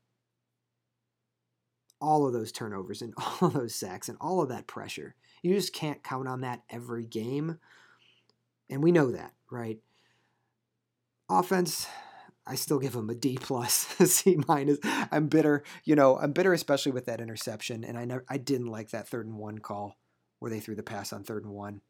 all 2.01 2.27
of 2.27 2.33
those 2.33 2.53
turnovers 2.53 3.03
and 3.03 3.15
all 3.19 3.49
of 3.49 3.53
those 3.53 3.75
sacks 3.75 4.09
and 4.09 4.19
all 4.21 4.41
of 4.41 4.49
that 4.49 4.67
pressure. 4.67 5.15
You 5.43 5.55
just 5.55 5.73
can't 5.73 6.03
count 6.03 6.29
on 6.29 6.43
that 6.43 6.63
every 6.71 7.05
game. 7.05 7.59
And 8.69 8.83
we 8.83 8.93
know 8.93 9.11
that, 9.13 9.33
right? 9.51 9.79
Offense, 11.29 11.87
I 12.47 12.55
still 12.55 12.79
give 12.79 12.93
them 12.93 13.11
a 13.11 13.15
D 13.15 13.39
plus, 13.41 13.73
C 14.11 14.39
minus. 14.49 14.79
I'm 14.85 15.29
bitter, 15.29 15.63
you 15.85 15.95
know, 15.95 16.19
I'm 16.19 16.33
bitter 16.33 16.53
especially 16.53 16.93
with 16.93 17.07
that 17.07 17.21
interception. 17.21 17.85
And 17.85 17.99
I 17.99 18.05
never 18.05 18.25
I 18.29 18.39
didn't 18.39 18.67
like 18.67 18.91
that 18.91 19.09
third 19.09 19.27
and 19.27 19.39
one 19.39 19.59
call 19.59 19.97
where 20.39 20.51
they 20.51 20.61
threw 20.61 20.75
the 20.75 20.83
pass 20.83 21.13
on 21.13 21.23
third 21.23 21.45
and 21.45 21.53
one. 21.53 21.81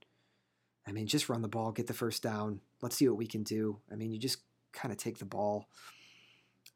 I 0.87 0.93
mean, 0.93 1.07
just 1.07 1.29
run 1.29 1.43
the 1.43 1.49
ball, 1.49 1.73
get 1.73 1.87
the 1.87 1.95
first 1.95 2.23
down. 2.23 2.61
Let's 2.83 2.97
see 2.97 3.09
what 3.09 3.19
we 3.19 3.27
can 3.27 3.43
do. 3.43 3.79
I 3.93 3.97
mean, 3.97 4.13
you 4.13 4.19
just 4.19 4.39
kind 4.73 4.93
of 4.93 4.99
take 4.99 5.19
the 5.19 5.25
ball 5.25 5.69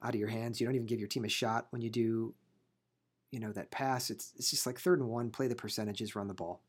out 0.02 0.14
of 0.14 0.20
your 0.20 0.28
hands. 0.28 0.60
You 0.60 0.66
don't 0.66 0.76
even 0.76 0.86
give 0.86 1.00
your 1.00 1.08
team 1.08 1.24
a 1.24 1.28
shot 1.28 1.66
when 1.70 1.82
you 1.82 1.90
do 1.90 2.34
you 3.34 3.40
know, 3.40 3.52
that 3.52 3.72
pass. 3.72 4.10
It's 4.10 4.32
it's 4.36 4.50
just 4.50 4.64
like 4.64 4.78
third 4.78 5.00
and 5.00 5.08
one, 5.08 5.30
play 5.30 5.48
the 5.48 5.56
percentages, 5.56 6.14
run 6.14 6.28
the 6.28 6.34
ball. 6.34 6.62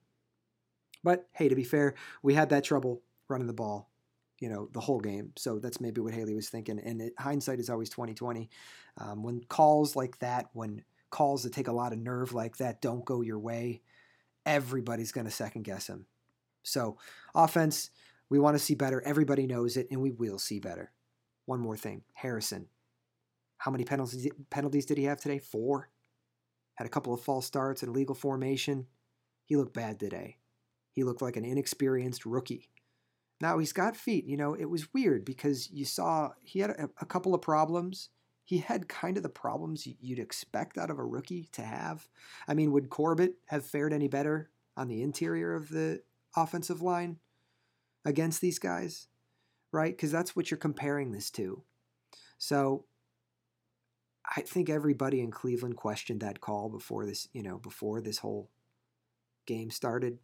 But 1.03 1.27
hey, 1.33 1.47
to 1.47 1.55
be 1.55 1.63
fair, 1.63 1.93
we 2.23 2.33
had 2.33 2.49
that 2.49 2.63
trouble 2.63 3.03
running 3.29 3.45
the 3.45 3.53
ball, 3.53 3.91
you 4.39 4.49
know, 4.49 4.67
the 4.73 4.79
whole 4.79 4.99
game. 4.99 5.31
So 5.37 5.59
that's 5.59 5.79
maybe 5.79 6.01
what 6.01 6.15
Haley 6.15 6.33
was 6.33 6.49
thinking. 6.49 6.79
And 6.79 7.01
it, 7.01 7.13
hindsight 7.19 7.59
is 7.59 7.69
always 7.69 7.91
2020. 7.91 8.49
Um, 8.97 9.21
when 9.21 9.41
calls 9.47 9.95
like 9.95 10.17
that, 10.19 10.47
when 10.53 10.83
calls 11.11 11.43
that 11.43 11.53
take 11.53 11.67
a 11.67 11.71
lot 11.71 11.93
of 11.93 11.99
nerve 11.99 12.33
like 12.33 12.57
that 12.57 12.81
don't 12.81 13.05
go 13.05 13.21
your 13.21 13.37
way, 13.37 13.83
everybody's 14.47 15.11
going 15.11 15.25
to 15.25 15.31
second 15.31 15.63
guess 15.63 15.85
him. 15.85 16.07
So 16.63 16.97
offense, 17.35 17.91
we 18.29 18.39
want 18.39 18.57
to 18.57 18.63
see 18.63 18.73
better. 18.73 19.03
Everybody 19.03 19.45
knows 19.45 19.77
it, 19.77 19.87
and 19.91 20.01
we 20.01 20.09
will 20.09 20.39
see 20.39 20.59
better. 20.59 20.91
One 21.45 21.59
more 21.59 21.77
thing, 21.77 22.01
Harrison. 22.15 22.69
How 23.59 23.69
many 23.69 23.83
penalties 23.83 24.27
penalties 24.49 24.87
did 24.87 24.97
he 24.97 25.03
have 25.03 25.21
today? 25.21 25.37
Four 25.37 25.89
had 26.75 26.87
a 26.87 26.89
couple 26.89 27.13
of 27.13 27.21
false 27.21 27.45
starts 27.45 27.83
and 27.83 27.89
illegal 27.89 28.15
formation. 28.15 28.87
He 29.45 29.55
looked 29.55 29.73
bad 29.73 29.99
today. 29.99 30.37
He 30.91 31.03
looked 31.03 31.21
like 31.21 31.35
an 31.35 31.45
inexperienced 31.45 32.25
rookie. 32.25 32.69
Now 33.41 33.57
he's 33.57 33.73
got 33.73 33.97
feet. 33.97 34.25
You 34.25 34.37
know, 34.37 34.53
it 34.53 34.69
was 34.69 34.93
weird 34.93 35.25
because 35.25 35.69
you 35.69 35.85
saw 35.85 36.31
he 36.41 36.59
had 36.59 36.71
a, 36.71 36.89
a 37.01 37.05
couple 37.05 37.33
of 37.33 37.41
problems. 37.41 38.09
He 38.43 38.59
had 38.59 38.87
kind 38.87 39.17
of 39.17 39.23
the 39.23 39.29
problems 39.29 39.87
you'd 39.99 40.19
expect 40.19 40.77
out 40.77 40.91
of 40.91 40.99
a 40.99 41.05
rookie 41.05 41.49
to 41.53 41.63
have. 41.63 42.07
I 42.47 42.53
mean, 42.53 42.71
would 42.71 42.89
Corbett 42.89 43.35
have 43.47 43.65
fared 43.65 43.91
any 43.91 44.07
better 44.07 44.49
on 44.77 44.87
the 44.87 45.01
interior 45.01 45.53
of 45.53 45.69
the 45.69 46.01
offensive 46.35 46.81
line 46.81 47.17
against 48.05 48.41
these 48.41 48.59
guys? 48.59 49.07
right? 49.75 49.95
Because 49.95 50.11
that's 50.11 50.35
what 50.35 50.49
you're 50.49 50.57
comparing 50.57 51.11
this 51.11 51.29
to. 51.31 51.61
So 52.37 52.85
I 54.35 54.41
think 54.41 54.69
everybody 54.69 55.21
in 55.21 55.31
Cleveland 55.31 55.75
questioned 55.75 56.21
that 56.21 56.41
call 56.41 56.69
before 56.69 57.05
this, 57.05 57.27
you 57.33 57.43
know, 57.43 57.57
before 57.57 58.01
this 58.01 58.17
whole 58.17 58.49
game 59.45 59.69
started. 59.69 60.19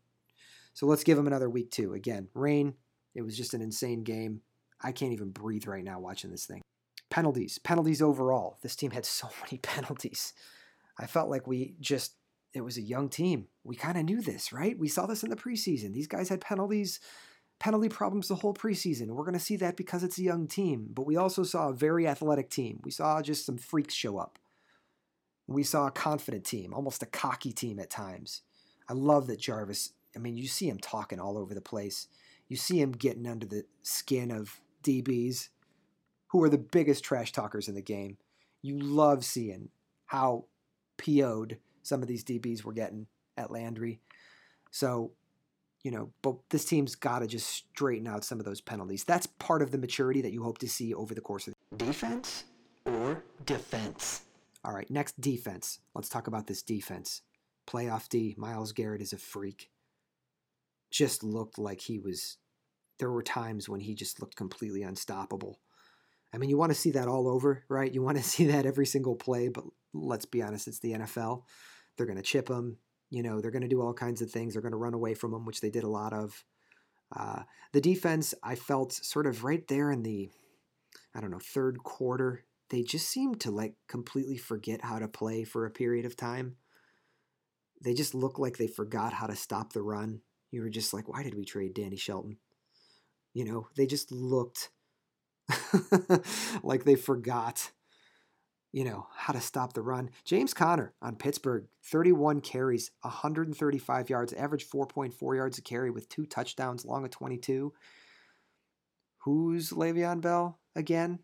So 0.73 0.85
let's 0.85 1.03
give 1.03 1.17
them 1.17 1.27
another 1.27 1.49
week 1.49 1.71
too. 1.71 1.93
Again, 1.93 2.29
rain. 2.33 2.75
It 3.13 3.21
was 3.23 3.35
just 3.35 3.53
an 3.53 3.61
insane 3.61 4.03
game. 4.03 4.41
I 4.81 4.91
can't 4.91 5.13
even 5.13 5.31
breathe 5.31 5.67
right 5.67 5.83
now 5.83 5.99
watching 5.99 6.31
this 6.31 6.45
thing. 6.45 6.61
Penalties, 7.09 7.59
penalties 7.59 8.01
overall. 8.01 8.57
This 8.61 8.75
team 8.75 8.91
had 8.91 9.05
so 9.05 9.29
many 9.43 9.57
penalties. 9.59 10.33
I 10.97 11.07
felt 11.07 11.29
like 11.29 11.47
we 11.47 11.75
just, 11.79 12.15
it 12.53 12.61
was 12.61 12.77
a 12.77 12.81
young 12.81 13.09
team. 13.09 13.47
We 13.63 13.75
kind 13.75 13.97
of 13.97 14.05
knew 14.05 14.21
this, 14.21 14.51
right? 14.51 14.77
We 14.77 14.87
saw 14.87 15.05
this 15.05 15.23
in 15.23 15.29
the 15.29 15.35
preseason. 15.35 15.93
These 15.93 16.07
guys 16.07 16.29
had 16.29 16.41
penalties, 16.41 16.99
penalty 17.61 17.89
problems 17.89 18.27
the 18.27 18.33
whole 18.33 18.55
preseason. 18.55 19.05
We're 19.09 19.23
going 19.23 19.35
to 19.35 19.39
see 19.39 19.55
that 19.57 19.77
because 19.77 20.03
it's 20.03 20.17
a 20.17 20.23
young 20.23 20.47
team. 20.47 20.87
But 20.91 21.05
we 21.05 21.15
also 21.15 21.43
saw 21.43 21.69
a 21.69 21.73
very 21.73 22.07
athletic 22.07 22.49
team. 22.49 22.79
We 22.83 22.89
saw 22.89 23.21
just 23.21 23.45
some 23.45 23.59
freaks 23.59 23.93
show 23.93 24.17
up. 24.17 24.39
We 25.45 25.61
saw 25.61 25.85
a 25.85 25.91
confident 25.91 26.43
team, 26.43 26.73
almost 26.73 27.03
a 27.03 27.05
cocky 27.05 27.51
team 27.51 27.79
at 27.79 27.91
times. 27.91 28.41
I 28.89 28.93
love 28.93 29.27
that 29.27 29.39
Jarvis, 29.39 29.93
I 30.15 30.19
mean, 30.19 30.37
you 30.37 30.47
see 30.47 30.67
him 30.67 30.79
talking 30.79 31.19
all 31.19 31.37
over 31.37 31.53
the 31.53 31.61
place. 31.61 32.07
You 32.47 32.57
see 32.57 32.81
him 32.81 32.93
getting 32.93 33.27
under 33.27 33.45
the 33.45 33.65
skin 33.83 34.31
of 34.31 34.59
DBs 34.83 35.49
who 36.29 36.41
are 36.43 36.49
the 36.49 36.57
biggest 36.57 37.03
trash 37.03 37.31
talkers 37.31 37.67
in 37.67 37.75
the 37.75 37.81
game. 37.83 38.17
You 38.63 38.79
love 38.79 39.23
seeing 39.23 39.69
how 40.07 40.45
PO'd 40.97 41.59
some 41.83 42.01
of 42.01 42.07
these 42.07 42.23
DBs 42.23 42.63
were 42.63 42.73
getting 42.73 43.05
at 43.37 43.51
Landry. 43.51 43.99
So, 44.71 45.11
you 45.83 45.91
know, 45.91 46.11
but 46.21 46.35
this 46.49 46.65
team's 46.65 46.95
got 46.95 47.19
to 47.19 47.27
just 47.27 47.49
straighten 47.49 48.07
out 48.07 48.23
some 48.23 48.39
of 48.39 48.45
those 48.45 48.61
penalties. 48.61 49.03
That's 49.03 49.25
part 49.25 49.61
of 49.61 49.71
the 49.71 49.77
maturity 49.77 50.21
that 50.21 50.31
you 50.31 50.43
hope 50.43 50.59
to 50.59 50.69
see 50.69 50.93
over 50.93 51.13
the 51.13 51.21
course 51.21 51.47
of 51.47 51.53
the 51.71 51.85
defense 51.85 52.43
or 52.85 53.23
defense. 53.45 54.21
All 54.63 54.73
right, 54.73 54.89
next 54.91 55.19
defense. 55.19 55.79
Let's 55.95 56.09
talk 56.09 56.27
about 56.27 56.47
this 56.47 56.61
defense. 56.61 57.21
Playoff 57.67 58.09
D, 58.09 58.35
Myles 58.37 58.73
Garrett 58.73 59.01
is 59.01 59.13
a 59.13 59.17
freak. 59.17 59.69
Just 60.91 61.23
looked 61.23 61.57
like 61.57 61.81
he 61.81 61.99
was 61.99 62.37
there 62.99 63.11
were 63.11 63.23
times 63.23 63.67
when 63.67 63.79
he 63.79 63.95
just 63.95 64.21
looked 64.21 64.35
completely 64.35 64.83
unstoppable. 64.83 65.59
I 66.33 66.37
mean, 66.37 66.51
you 66.51 66.57
want 66.57 66.71
to 66.71 66.77
see 66.77 66.91
that 66.91 67.07
all 67.07 67.27
over, 67.27 67.63
right? 67.67 67.91
You 67.91 68.03
want 68.03 68.17
to 68.17 68.23
see 68.35 68.45
that 68.45 68.65
every 68.65 68.85
single 68.85 69.15
play, 69.15 69.47
but 69.47 69.63
let's 69.93 70.25
be 70.25 70.43
honest, 70.43 70.67
it's 70.67 70.79
the 70.79 70.93
NFL. 70.93 71.43
They're 71.97 72.05
going 72.05 72.17
to 72.17 72.23
chip 72.23 72.47
him. 72.47 72.77
You 73.11 73.21
know, 73.21 73.39
they're 73.39 73.51
going 73.51 73.61
to 73.61 73.67
do 73.67 73.81
all 73.81 73.93
kinds 73.93 74.21
of 74.21 74.31
things. 74.31 74.53
They're 74.53 74.61
going 74.63 74.71
to 74.71 74.77
run 74.77 74.95
away 74.95 75.13
from 75.13 75.31
them, 75.31 75.45
which 75.45 75.61
they 75.61 75.69
did 75.69 75.83
a 75.83 75.89
lot 75.89 76.13
of. 76.13 76.43
Uh, 77.15 77.43
the 77.73 77.81
defense, 77.81 78.33
I 78.41 78.55
felt 78.55 78.93
sort 78.93 79.27
of 79.27 79.43
right 79.43 79.67
there 79.67 79.91
in 79.91 80.01
the, 80.01 80.29
I 81.13 81.21
don't 81.21 81.31
know, 81.31 81.39
third 81.39 81.83
quarter. 81.83 82.45
They 82.69 82.83
just 82.83 83.09
seemed 83.09 83.41
to 83.41 83.51
like 83.51 83.75
completely 83.87 84.37
forget 84.37 84.83
how 84.83 84.97
to 84.97 85.09
play 85.09 85.43
for 85.43 85.65
a 85.65 85.71
period 85.71 86.05
of 86.05 86.15
time. 86.15 86.55
They 87.83 87.93
just 87.93 88.15
looked 88.15 88.39
like 88.39 88.57
they 88.57 88.67
forgot 88.67 89.13
how 89.13 89.27
to 89.27 89.35
stop 89.35 89.73
the 89.73 89.81
run. 89.81 90.21
You 90.51 90.61
were 90.61 90.69
just 90.69 90.93
like, 90.93 91.09
why 91.09 91.23
did 91.23 91.35
we 91.35 91.45
trade 91.45 91.73
Danny 91.73 91.97
Shelton? 91.97 92.37
You 93.33 93.45
know, 93.45 93.67
they 93.75 93.85
just 93.85 94.11
looked 94.11 94.69
like 96.63 96.83
they 96.83 96.95
forgot, 96.95 97.71
you 98.71 98.85
know, 98.85 99.07
how 99.13 99.33
to 99.33 99.41
stop 99.41 99.73
the 99.73 99.81
run. 99.81 100.09
James 100.23 100.53
Conner 100.53 100.93
on 101.01 101.15
Pittsburgh, 101.15 101.65
31 101.83 102.41
carries, 102.41 102.91
135 103.01 104.09
yards, 104.09 104.33
average 104.33 104.67
4.4 104.69 105.35
yards 105.35 105.57
a 105.57 105.61
carry 105.61 105.91
with 105.91 106.07
two 106.07 106.25
touchdowns, 106.25 106.85
long 106.85 107.03
of 107.03 107.11
22. 107.11 107.73
Who's 109.23 109.71
Le'Veon 109.71 110.21
Bell 110.21 110.59
again? 110.75 111.19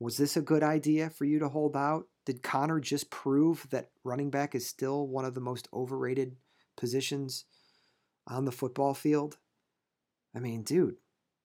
Was 0.00 0.16
this 0.16 0.36
a 0.36 0.42
good 0.42 0.64
idea 0.64 1.10
for 1.10 1.24
you 1.24 1.38
to 1.38 1.48
hold 1.48 1.76
out? 1.76 2.08
Did 2.26 2.42
Conner 2.42 2.80
just 2.80 3.10
prove 3.10 3.66
that 3.70 3.90
running 4.04 4.30
back 4.30 4.54
is 4.54 4.68
still 4.68 5.06
one 5.06 5.24
of 5.24 5.34
the 5.34 5.40
most 5.40 5.68
overrated 5.72 6.36
positions 6.76 7.44
on 8.26 8.44
the 8.44 8.52
football 8.52 8.94
field? 8.94 9.38
I 10.34 10.40
mean, 10.40 10.62
dude, 10.62 10.96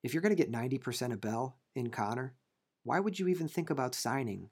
if 0.04 0.14
you're 0.14 0.22
going 0.22 0.36
to 0.36 0.44
get 0.44 0.52
90% 0.52 1.14
of 1.14 1.22
Bell 1.22 1.60
in 1.76 1.90
Conner, 1.90 2.34
why 2.84 3.00
would 3.00 3.20
you 3.20 3.28
even 3.28 3.48
think 3.48 3.70
about 3.70 3.94
signing? 3.94 4.50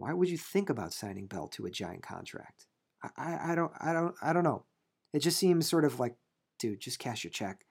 Why 0.00 0.14
would 0.14 0.30
you 0.30 0.38
think 0.38 0.70
about 0.70 0.94
signing 0.94 1.26
Bell 1.26 1.48
to 1.48 1.66
a 1.66 1.70
giant 1.70 2.02
contract? 2.02 2.66
I, 3.02 3.08
I, 3.16 3.52
I 3.52 3.54
don't 3.54 3.72
I 3.78 3.92
don't 3.92 4.14
I 4.22 4.32
don't 4.32 4.44
know. 4.44 4.64
It 5.12 5.20
just 5.20 5.38
seems 5.38 5.68
sort 5.68 5.84
of 5.84 6.00
like, 6.00 6.16
dude, 6.58 6.80
just 6.80 6.98
cash 6.98 7.22
your 7.22 7.30
check. 7.30 7.64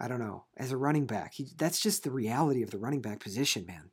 I 0.00 0.06
don't 0.06 0.20
know. 0.20 0.44
As 0.56 0.70
a 0.70 0.76
running 0.76 1.06
back, 1.06 1.32
he, 1.34 1.48
that's 1.56 1.80
just 1.80 2.04
the 2.04 2.10
reality 2.10 2.62
of 2.62 2.70
the 2.70 2.78
running 2.78 3.00
back 3.00 3.20
position, 3.20 3.66
man. 3.66 3.90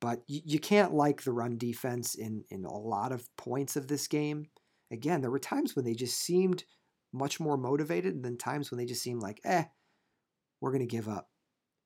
But 0.00 0.22
you, 0.26 0.40
you 0.44 0.58
can't 0.58 0.94
like 0.94 1.22
the 1.22 1.32
run 1.32 1.58
defense 1.58 2.14
in 2.14 2.44
in 2.50 2.64
a 2.64 2.76
lot 2.76 3.12
of 3.12 3.28
points 3.36 3.76
of 3.76 3.86
this 3.86 4.08
game. 4.08 4.46
Again, 4.90 5.20
there 5.20 5.30
were 5.30 5.38
times 5.38 5.76
when 5.76 5.84
they 5.84 5.94
just 5.94 6.18
seemed 6.18 6.64
much 7.12 7.38
more 7.38 7.56
motivated 7.56 8.22
than 8.22 8.36
times 8.36 8.70
when 8.70 8.78
they 8.78 8.86
just 8.86 9.02
seemed 9.02 9.22
like, 9.22 9.40
eh, 9.44 9.64
we're 10.60 10.76
to 10.76 10.86
give 10.86 11.08
up. 11.08 11.28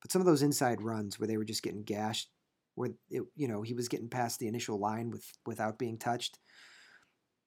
But 0.01 0.11
some 0.11 0.21
of 0.21 0.25
those 0.25 0.41
inside 0.41 0.81
runs 0.81 1.19
where 1.19 1.27
they 1.27 1.37
were 1.37 1.45
just 1.45 1.63
getting 1.63 1.83
gashed, 1.83 2.29
where 2.75 2.91
it, 3.09 3.23
you 3.35 3.47
know 3.47 3.61
he 3.61 3.73
was 3.73 3.87
getting 3.87 4.09
past 4.09 4.39
the 4.39 4.47
initial 4.47 4.79
line 4.79 5.09
with 5.09 5.25
without 5.45 5.79
being 5.79 5.97
touched, 5.97 6.39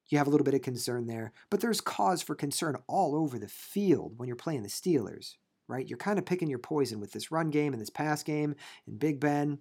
you 0.09 0.19
have 0.19 0.27
a 0.27 0.31
little 0.31 0.45
bit 0.45 0.55
of 0.55 0.63
concern 0.63 1.07
there. 1.07 1.33
But 1.51 1.61
there's 1.61 1.81
cause 1.81 2.23
for 2.23 2.35
concern 2.35 2.77
all 2.87 3.15
over 3.17 3.39
the 3.39 3.49
field 3.49 4.15
when 4.17 4.29
you're 4.29 4.37
playing 4.37 4.63
the 4.63 4.69
Steelers, 4.69 5.35
right? 5.69 5.89
You're 5.89 5.99
kind 5.99 6.19
of 6.19 6.27
picking 6.27 6.49
your 6.49 6.59
poison 6.59 7.01
with 7.01 7.13
this 7.13 7.31
run 7.31 7.51
game 7.51 7.73
and 7.73 7.81
this 7.81 7.91
pass 7.91 8.23
game 8.23 8.55
and 8.87 8.99
Big 8.99 9.21
Ben. 9.21 9.59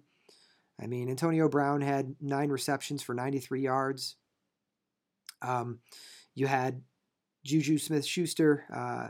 I 0.80 0.86
mean, 0.86 1.08
Antonio 1.08 1.48
Brown 1.48 1.80
had 1.80 2.14
nine 2.20 2.50
receptions 2.50 3.02
for 3.02 3.14
93 3.14 3.62
yards. 3.62 4.16
Um, 5.42 5.80
you 6.34 6.46
had 6.46 6.82
Juju 7.44 7.78
Smith 7.78 8.04
Schuster, 8.04 8.64
uh, 8.74 9.08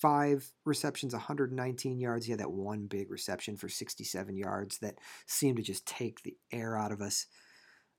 five 0.00 0.50
receptions, 0.64 1.12
119 1.12 1.98
yards. 1.98 2.26
He 2.26 2.32
had 2.32 2.40
that 2.40 2.52
one 2.52 2.86
big 2.86 3.10
reception 3.10 3.56
for 3.56 3.68
67 3.68 4.36
yards 4.36 4.78
that 4.78 4.96
seemed 5.26 5.56
to 5.56 5.62
just 5.62 5.86
take 5.86 6.22
the 6.22 6.36
air 6.52 6.76
out 6.76 6.92
of 6.92 7.00
us. 7.00 7.26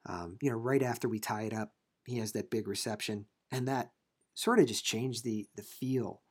Um, 0.07 0.37
you 0.41 0.49
know, 0.49 0.57
right 0.57 0.81
after 0.81 1.09
we 1.09 1.19
tie 1.19 1.43
it 1.43 1.53
up, 1.53 1.73
he 2.05 2.17
has 2.19 2.31
that 2.31 2.49
big 2.49 2.67
reception, 2.67 3.25
and 3.51 3.67
that 3.67 3.91
sort 4.33 4.59
of 4.59 4.67
just 4.67 4.85
changed 4.85 5.23
the 5.23 5.47
the 5.55 5.63
feel. 5.63 6.21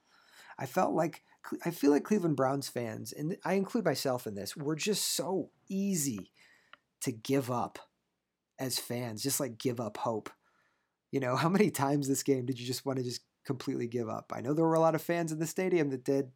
I 0.58 0.66
felt 0.66 0.94
like 0.94 1.22
I 1.64 1.70
feel 1.70 1.90
like 1.90 2.04
Cleveland 2.04 2.36
Browns 2.36 2.68
fans, 2.68 3.12
and 3.12 3.36
I 3.44 3.54
include 3.54 3.84
myself 3.84 4.26
in 4.26 4.34
this, 4.34 4.56
were 4.56 4.76
just 4.76 5.14
so 5.14 5.50
easy 5.68 6.32
to 7.02 7.12
give 7.12 7.50
up 7.50 7.78
as 8.58 8.78
fans, 8.78 9.22
just 9.22 9.40
like 9.40 9.58
give 9.58 9.80
up 9.80 9.98
hope. 9.98 10.30
You 11.12 11.20
know, 11.20 11.36
how 11.36 11.48
many 11.48 11.70
times 11.70 12.08
this 12.08 12.22
game 12.22 12.46
did 12.46 12.58
you 12.58 12.66
just 12.66 12.86
want 12.86 12.98
to 12.98 13.04
just 13.04 13.20
completely 13.48 13.86
give 13.86 14.10
up. 14.10 14.30
I 14.36 14.42
know 14.42 14.52
there 14.52 14.66
were 14.66 14.74
a 14.74 14.80
lot 14.80 14.94
of 14.94 15.00
fans 15.00 15.32
in 15.32 15.38
the 15.38 15.46
stadium 15.46 15.88
that 15.88 16.04
did, 16.04 16.30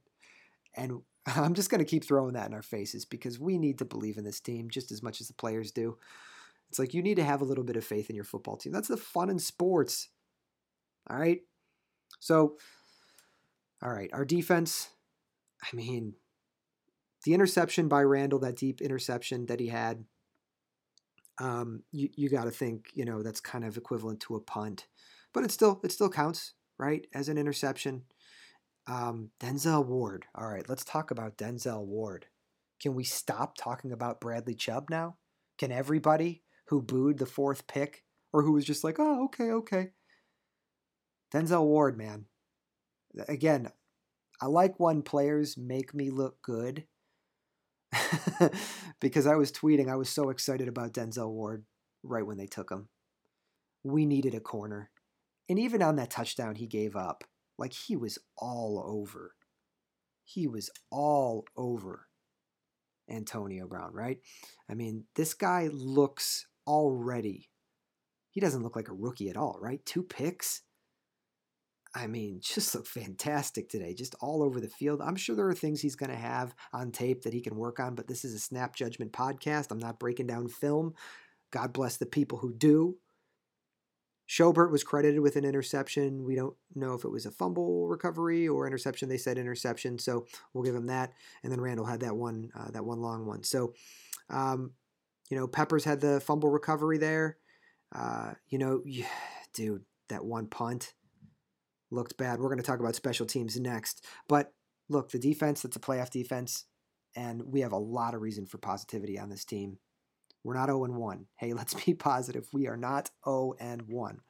and 0.75 1.03
I'm 1.27 1.53
just 1.53 1.69
going 1.69 1.79
to 1.79 1.85
keep 1.85 2.05
throwing 2.05 2.33
that 2.33 2.47
in 2.49 2.55
our 2.55 2.63
faces 2.63 3.05
because 3.05 3.39
we 3.39 3.59
need 3.59 3.79
to 3.79 3.85
believe 3.85 4.17
in 4.17 4.25
this 4.25 4.41
team 4.41 4.71
just 4.71 4.91
as 4.91 5.03
much 5.03 5.21
as 5.21 5.29
the 5.29 5.35
players 5.35 5.71
do. 5.71 5.99
It's 6.71 6.79
like 6.79 6.95
you 6.95 7.03
need 7.03 7.17
to 7.17 7.25
have 7.25 7.43
a 7.43 7.45
little 7.45 7.65
bit 7.65 7.77
of 7.77 7.85
faith 7.85 8.09
in 8.09 8.17
your 8.17 8.25
football 8.25 8.57
team. 8.57 8.73
That's 8.73 8.89
the 8.89 8.97
fun 8.97 9.29
in 9.29 9.39
sports. 9.39 10.09
All 11.11 11.19
right. 11.19 11.41
So, 12.19 12.57
all 13.83 13.93
right, 13.93 14.11
our 14.15 14.25
defense. 14.25 14.89
I 15.63 15.77
mean, 15.77 16.15
the 17.25 17.35
interception 17.35 17.89
by 17.89 18.05
Randall, 18.05 18.39
that 18.39 18.57
deep 18.57 18.81
interception 18.81 19.47
that 19.47 19.61
he 19.61 19.69
had, 19.69 20.05
um, 21.39 21.83
you 21.93 22.09
you 22.17 22.31
got 22.31 22.45
to 22.45 22.51
think, 22.51 22.87
you 22.95 23.05
know, 23.05 23.23
that's 23.23 23.41
kind 23.41 23.65
of 23.67 23.77
equivalent 23.77 24.21
to 24.21 24.35
a 24.35 24.41
punt, 24.41 24.87
but 25.35 25.45
it 25.45 25.51
still 25.51 25.79
it 25.85 25.93
still 25.93 26.09
counts 26.09 26.55
right, 26.83 27.07
as 27.15 27.29
an 27.29 27.39
interception. 27.39 28.03
Um, 28.87 29.31
Denzel 29.41 29.87
Ward. 29.87 30.27
All 30.35 30.49
right, 30.49 30.69
let's 30.69 30.85
talk 30.85 31.11
about 31.11 31.39
Denzel 31.39 31.87
Ward. 31.87 32.27
Can 32.81 32.95
we 32.95 33.05
stop 33.05 33.57
talking 33.57 33.93
about 33.93 34.21
Bradley 34.21 34.55
Chubb 34.55 34.91
now? 34.91 35.17
Can 35.59 35.71
everybody 35.71 36.43
who 36.67 36.83
booed 36.83 37.19
the 37.19 37.27
fourth 37.27 37.67
pick 37.67 38.03
or 38.33 38.43
who 38.43 38.53
was 38.53 38.65
just 38.65 38.83
like, 38.83 38.97
oh, 38.99 39.25
okay, 39.27 39.51
okay. 39.53 39.91
Denzel 41.33 41.65
Ward, 41.65 41.97
man. 41.97 42.27
Again, 43.29 43.71
I 44.41 44.47
like 44.47 44.81
when 44.81 45.03
players 45.03 45.57
make 45.57 45.95
me 45.95 46.11
look 46.11 46.43
good 46.43 46.85
because 49.01 49.27
I 49.27 49.37
was 49.37 49.53
tweeting, 49.53 49.89
I 49.89 49.97
was 49.97 50.09
so 50.09 50.31
excited 50.31 50.67
about 50.67 50.95
Denzel 50.95 51.31
Ward 51.31 51.65
right 52.03 52.27
when 52.27 52.39
they 52.39 52.47
took 52.47 52.71
him. 52.71 52.89
We 53.85 54.07
needed 54.07 54.35
a 54.35 54.41
corner. 54.41 54.91
And 55.53 55.59
even 55.59 55.83
on 55.83 55.97
that 55.97 56.09
touchdown 56.09 56.55
he 56.55 56.67
gave 56.67 56.97
up, 56.97 57.25
like 57.59 57.75
he 57.75 57.95
was 57.95 58.19
all 58.39 58.83
over. 58.87 59.35
He 60.25 60.47
was 60.47 60.71
all 60.91 61.45
over 61.55 62.09
Antonio 63.07 63.67
Brown, 63.67 63.93
right? 63.93 64.17
I 64.71 64.73
mean, 64.73 65.05
this 65.15 65.35
guy 65.35 65.69
looks 65.71 66.47
already, 66.67 67.51
he 68.31 68.41
doesn't 68.41 68.63
look 68.63 68.77
like 68.77 68.89
a 68.89 68.95
rookie 68.95 69.29
at 69.29 69.37
all, 69.37 69.59
right? 69.61 69.85
Two 69.85 70.03
picks. 70.03 70.63
I 71.95 72.07
mean, 72.07 72.41
just 72.43 72.75
looked 72.75 72.89
fantastic 72.89 73.69
today, 73.69 73.93
just 73.93 74.15
all 74.23 74.43
over 74.43 74.59
the 74.59 74.69
field. 74.69 75.03
I'm 75.03 75.17
sure 75.17 75.37
there 75.37 75.49
are 75.49 75.55
things 75.55 75.83
he's 75.83 75.97
going 75.97 76.13
to 76.13 76.17
have 76.17 76.55
on 76.73 76.93
tape 76.93 77.25
that 77.25 77.35
he 77.35 77.43
can 77.43 77.57
work 77.57 77.79
on, 77.79 77.95
but 77.95 78.09
this 78.09 78.25
is 78.25 78.33
a 78.33 78.39
snap 78.39 78.75
judgment 78.75 79.13
podcast. 79.13 79.71
I'm 79.71 79.79
not 79.79 80.01
breaking 80.01 80.29
down 80.29 80.49
film. 80.49 80.95
God 81.51 81.75
bless 81.75 81.99
the 81.99 82.07
people 82.07 82.39
who 82.39 82.55
do. 82.55 82.97
Schobert 84.33 84.71
was 84.71 84.83
credited 84.83 85.21
with 85.21 85.37
an 85.37 85.45
interception. 85.45 86.25
We 86.25 86.35
don't 86.35 86.57
know 86.75 86.95
if 86.95 87.05
it 87.05 87.11
was 87.11 87.27
a 87.27 87.31
fumble 87.31 87.87
recovery 87.87 88.49
or 88.49 88.67
interception. 88.67 89.11
They 89.11 89.19
said 89.19 89.37
interception, 89.37 89.99
so 89.99 90.25
we'll 90.55 90.65
give 90.65 90.75
him 90.75 90.87
that. 90.87 91.13
And 91.43 91.53
then 91.53 91.61
Randall 91.61 91.85
had 91.85 92.01
that 92.01 92.17
one, 92.17 92.51
uh, 92.59 92.71
that 92.71 92.87
one 92.87 93.03
long 93.03 93.27
one. 93.27 93.43
So, 93.43 93.75
um, 94.31 94.71
you 95.29 95.37
know, 95.37 95.47
Peppers 95.47 95.85
had 95.85 96.01
the 96.01 96.19
fumble 96.19 96.49
recovery 96.49 96.97
there. 96.97 97.37
Uh, 97.95 98.33
you 98.49 98.57
know, 98.57 98.83
dude, 99.53 99.85
that 100.09 100.25
one 100.25 100.47
punt 100.47 100.95
looked 101.91 102.17
bad. 102.17 102.41
We're 102.41 102.49
going 102.49 102.57
to 102.57 102.65
talk 102.65 102.81
about 102.81 102.95
special 102.95 103.27
teams 103.27 103.61
next. 103.61 104.03
But 104.29 104.55
look, 104.89 105.11
the 105.11 105.19
defense, 105.19 105.61
that's 105.61 105.77
a 105.77 105.81
playoff 105.81 106.09
defense, 106.09 106.65
and 107.15 107.43
we 107.45 107.61
have 107.61 107.73
a 107.73 107.79
lot 107.79 108.15
of 108.15 108.23
reason 108.23 108.47
for 108.47 108.57
positivity 108.57 109.19
on 109.19 109.29
this 109.29 109.45
team. 109.45 109.77
We're 110.45 110.55
not 110.55 110.67
0 110.67 110.85
and 110.85 110.97
1. 110.97 111.27
Hey, 111.37 111.53
let's 111.55 111.75
be 111.75 111.95
positive. 111.95 112.49
We 112.53 112.67
are 112.67 112.77
not 112.77 113.11
0 113.25 113.55
and 113.61 113.83
1. 113.83 114.21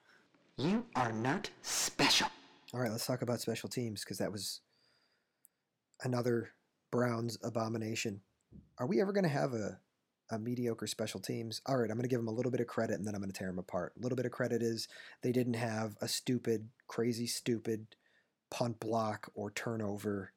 You 0.59 0.85
are 0.95 1.12
not 1.12 1.50
special. 1.62 2.28
All 2.75 2.81
right, 2.81 2.90
let's 2.90 3.07
talk 3.07 3.23
about 3.23 3.40
special 3.40 3.69
teams 3.69 4.04
because 4.04 4.19
that 4.19 4.33
was 4.33 4.61
another 6.02 6.50
Browns 6.90 7.38
abomination. 7.42 8.21
Are 8.78 8.87
we 8.87 9.00
ever 9.00 9.12
going 9.12 9.25
to 9.25 9.31
have 9.31 9.54
a, 9.54 9.78
a 10.31 10.38
mediocre 10.38 10.87
special 10.87 11.21
teams? 11.21 11.61
All 11.66 11.76
right, 11.76 11.90
I'm 11.90 11.97
going 11.97 12.02
to 12.02 12.09
give 12.09 12.21
them 12.21 12.28
a 12.28 12.33
little 12.33 12.52
bit 12.52 12.61
of 12.61 12.66
credit 12.66 12.97
and 12.97 13.07
then 13.07 13.14
I'm 13.14 13.21
going 13.21 13.33
to 13.33 13.38
tear 13.38 13.49
them 13.49 13.59
apart. 13.59 13.95
A 13.99 14.02
little 14.02 14.16
bit 14.16 14.26
of 14.26 14.33
credit 14.33 14.62
is 14.62 14.88
they 15.23 15.33
didn't 15.33 15.54
have 15.54 15.97
a 16.00 16.09
stupid, 16.09 16.69
crazy, 16.87 17.26
stupid 17.26 17.87
punt 18.50 18.78
block 18.81 19.31
or 19.35 19.50
turnover, 19.50 20.33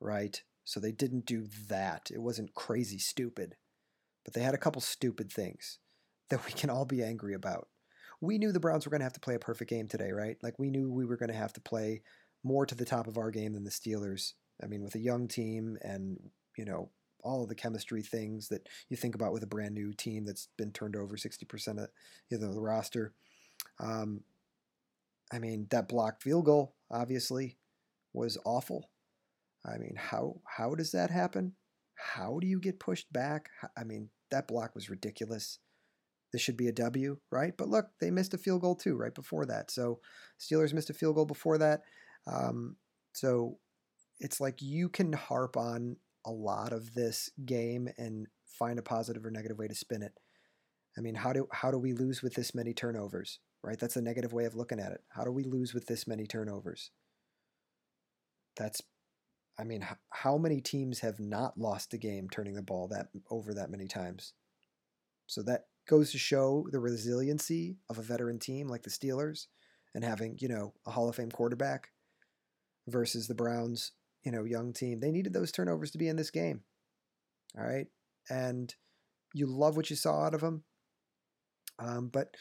right? 0.00 0.42
So 0.64 0.80
they 0.80 0.92
didn't 0.92 1.26
do 1.26 1.46
that. 1.68 2.10
It 2.12 2.20
wasn't 2.20 2.54
crazy 2.54 2.98
stupid. 2.98 3.56
But 4.28 4.34
they 4.34 4.42
had 4.42 4.52
a 4.52 4.58
couple 4.58 4.82
stupid 4.82 5.32
things 5.32 5.78
that 6.28 6.44
we 6.44 6.52
can 6.52 6.68
all 6.68 6.84
be 6.84 7.02
angry 7.02 7.32
about. 7.32 7.68
We 8.20 8.36
knew 8.36 8.52
the 8.52 8.60
Browns 8.60 8.84
were 8.84 8.90
going 8.90 9.00
to 9.00 9.06
have 9.06 9.14
to 9.14 9.20
play 9.20 9.34
a 9.34 9.38
perfect 9.38 9.70
game 9.70 9.88
today, 9.88 10.12
right? 10.12 10.36
Like 10.42 10.58
we 10.58 10.68
knew 10.68 10.92
we 10.92 11.06
were 11.06 11.16
going 11.16 11.30
to 11.30 11.34
have 11.34 11.54
to 11.54 11.62
play 11.62 12.02
more 12.44 12.66
to 12.66 12.74
the 12.74 12.84
top 12.84 13.06
of 13.06 13.16
our 13.16 13.30
game 13.30 13.54
than 13.54 13.64
the 13.64 13.70
Steelers. 13.70 14.34
I 14.62 14.66
mean, 14.66 14.84
with 14.84 14.94
a 14.96 15.00
young 15.00 15.28
team 15.28 15.78
and, 15.80 16.18
you 16.58 16.66
know, 16.66 16.90
all 17.24 17.42
of 17.42 17.48
the 17.48 17.54
chemistry 17.54 18.02
things 18.02 18.48
that 18.48 18.68
you 18.90 18.98
think 18.98 19.14
about 19.14 19.32
with 19.32 19.44
a 19.44 19.46
brand 19.46 19.74
new 19.74 19.94
team 19.94 20.26
that's 20.26 20.50
been 20.58 20.72
turned 20.72 20.94
over 20.94 21.16
60% 21.16 21.82
of 21.82 21.88
you 22.28 22.36
know, 22.36 22.52
the 22.52 22.60
roster. 22.60 23.14
Um, 23.80 24.24
I 25.32 25.38
mean, 25.38 25.68
that 25.70 25.88
blocked 25.88 26.22
field 26.22 26.44
goal 26.44 26.74
obviously 26.90 27.56
was 28.12 28.36
awful. 28.44 28.90
I 29.64 29.78
mean, 29.78 29.94
how 29.96 30.42
how 30.44 30.74
does 30.74 30.92
that 30.92 31.08
happen? 31.08 31.54
How 31.94 32.38
do 32.40 32.46
you 32.46 32.60
get 32.60 32.78
pushed 32.78 33.10
back? 33.10 33.48
I 33.74 33.84
mean, 33.84 34.10
that 34.30 34.48
block 34.48 34.74
was 34.74 34.90
ridiculous. 34.90 35.58
This 36.32 36.42
should 36.42 36.56
be 36.56 36.68
a 36.68 36.72
W, 36.72 37.18
right? 37.30 37.54
But 37.56 37.68
look, 37.68 37.86
they 38.00 38.10
missed 38.10 38.34
a 38.34 38.38
field 38.38 38.60
goal 38.60 38.74
too 38.74 38.96
right 38.96 39.14
before 39.14 39.46
that. 39.46 39.70
So 39.70 40.00
Steelers 40.38 40.74
missed 40.74 40.90
a 40.90 40.94
field 40.94 41.14
goal 41.14 41.24
before 41.24 41.58
that. 41.58 41.82
Um, 42.26 42.76
so 43.14 43.58
it's 44.20 44.40
like 44.40 44.60
you 44.60 44.88
can 44.88 45.12
harp 45.12 45.56
on 45.56 45.96
a 46.26 46.30
lot 46.30 46.72
of 46.72 46.94
this 46.94 47.30
game 47.46 47.88
and 47.96 48.26
find 48.46 48.78
a 48.78 48.82
positive 48.82 49.24
or 49.24 49.30
negative 49.30 49.58
way 49.58 49.68
to 49.68 49.74
spin 49.74 50.02
it. 50.02 50.12
I 50.96 51.00
mean, 51.00 51.14
how 51.14 51.32
do 51.32 51.46
how 51.52 51.70
do 51.70 51.78
we 51.78 51.92
lose 51.92 52.22
with 52.22 52.34
this 52.34 52.54
many 52.54 52.74
turnovers? 52.74 53.38
Right? 53.62 53.78
That's 53.78 53.96
a 53.96 54.02
negative 54.02 54.32
way 54.32 54.44
of 54.44 54.54
looking 54.54 54.80
at 54.80 54.92
it. 54.92 55.00
How 55.10 55.24
do 55.24 55.32
we 55.32 55.44
lose 55.44 55.72
with 55.72 55.86
this 55.86 56.06
many 56.06 56.26
turnovers? 56.26 56.90
That's 58.56 58.82
I 59.58 59.64
mean, 59.64 59.86
how 60.10 60.38
many 60.38 60.60
teams 60.60 61.00
have 61.00 61.18
not 61.18 61.58
lost 61.58 61.94
a 61.94 61.98
game 61.98 62.28
turning 62.28 62.54
the 62.54 62.62
ball 62.62 62.88
that 62.88 63.08
over 63.30 63.54
that 63.54 63.70
many 63.70 63.88
times? 63.88 64.34
So 65.26 65.42
that 65.42 65.66
goes 65.88 66.12
to 66.12 66.18
show 66.18 66.66
the 66.70 66.78
resiliency 66.78 67.78
of 67.90 67.98
a 67.98 68.02
veteran 68.02 68.38
team 68.38 68.68
like 68.68 68.82
the 68.82 68.90
Steelers 68.90 69.46
and 69.94 70.04
having, 70.04 70.36
you 70.38 70.48
know, 70.48 70.74
a 70.86 70.90
Hall 70.90 71.08
of 71.08 71.16
Fame 71.16 71.30
quarterback 71.30 71.88
versus 72.86 73.26
the 73.26 73.34
Browns 73.34 73.92
you 74.24 74.32
know, 74.32 74.44
young 74.44 74.72
team. 74.72 75.00
They 75.00 75.10
needed 75.10 75.32
those 75.32 75.52
turnovers 75.52 75.90
to 75.92 75.98
be 75.98 76.08
in 76.08 76.16
this 76.16 76.30
game. 76.30 76.60
All 77.56 77.64
right. 77.64 77.86
And 78.28 78.74
you 79.32 79.46
love 79.46 79.76
what 79.76 79.90
you 79.90 79.96
saw 79.96 80.24
out 80.24 80.34
of 80.34 80.40
them. 80.40 80.64
Um, 81.78 82.08
but 82.08 82.34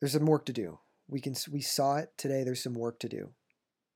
there's 0.00 0.12
some 0.12 0.26
work 0.26 0.46
to 0.46 0.52
do. 0.52 0.78
We 1.08 1.20
can 1.20 1.34
we 1.50 1.60
saw 1.60 1.96
it 1.96 2.10
today. 2.16 2.44
There's 2.44 2.62
some 2.62 2.74
work 2.74 2.98
to 3.00 3.08
do. 3.08 3.30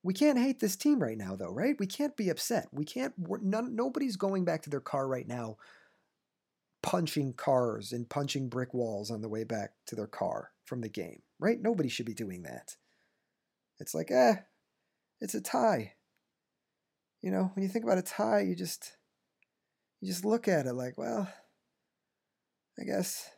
We 0.05 0.13
can't 0.13 0.37
hate 0.37 0.59
this 0.59 0.75
team 0.75 1.01
right 1.01 1.17
now, 1.17 1.35
though, 1.35 1.51
right? 1.51 1.75
We 1.79 1.87
can't 1.87 2.15
be 2.15 2.29
upset. 2.29 2.67
We 2.71 2.85
can't. 2.85 3.13
None, 3.17 3.75
nobody's 3.75 4.15
going 4.15 4.45
back 4.45 4.61
to 4.63 4.69
their 4.69 4.79
car 4.79 5.07
right 5.07 5.27
now, 5.27 5.57
punching 6.83 7.33
cars 7.33 7.91
and 7.91 8.07
punching 8.07 8.49
brick 8.49 8.73
walls 8.73 9.09
on 9.09 9.21
the 9.21 9.29
way 9.29 9.43
back 9.43 9.71
to 9.87 9.95
their 9.95 10.07
car 10.07 10.51
from 10.63 10.81
the 10.81 10.89
game, 10.89 11.23
right? 11.39 11.59
Nobody 11.59 11.89
should 11.89 12.05
be 12.05 12.13
doing 12.13 12.43
that. 12.43 12.75
It's 13.79 13.95
like, 13.95 14.11
eh, 14.11 14.35
it's 15.19 15.35
a 15.35 15.41
tie 15.41 15.95
you 17.25 17.31
know, 17.31 17.49
when 17.55 17.63
you 17.63 17.69
think 17.69 17.83
about 17.83 17.97
a 17.97 18.03
tie, 18.03 18.41
you 18.41 18.55
just 18.55 18.95
you 19.99 20.07
just 20.07 20.23
look 20.23 20.47
at 20.47 20.67
it 20.67 20.73
like, 20.73 20.95
well, 20.95 21.27
I 22.79 22.83
guess 22.83 23.31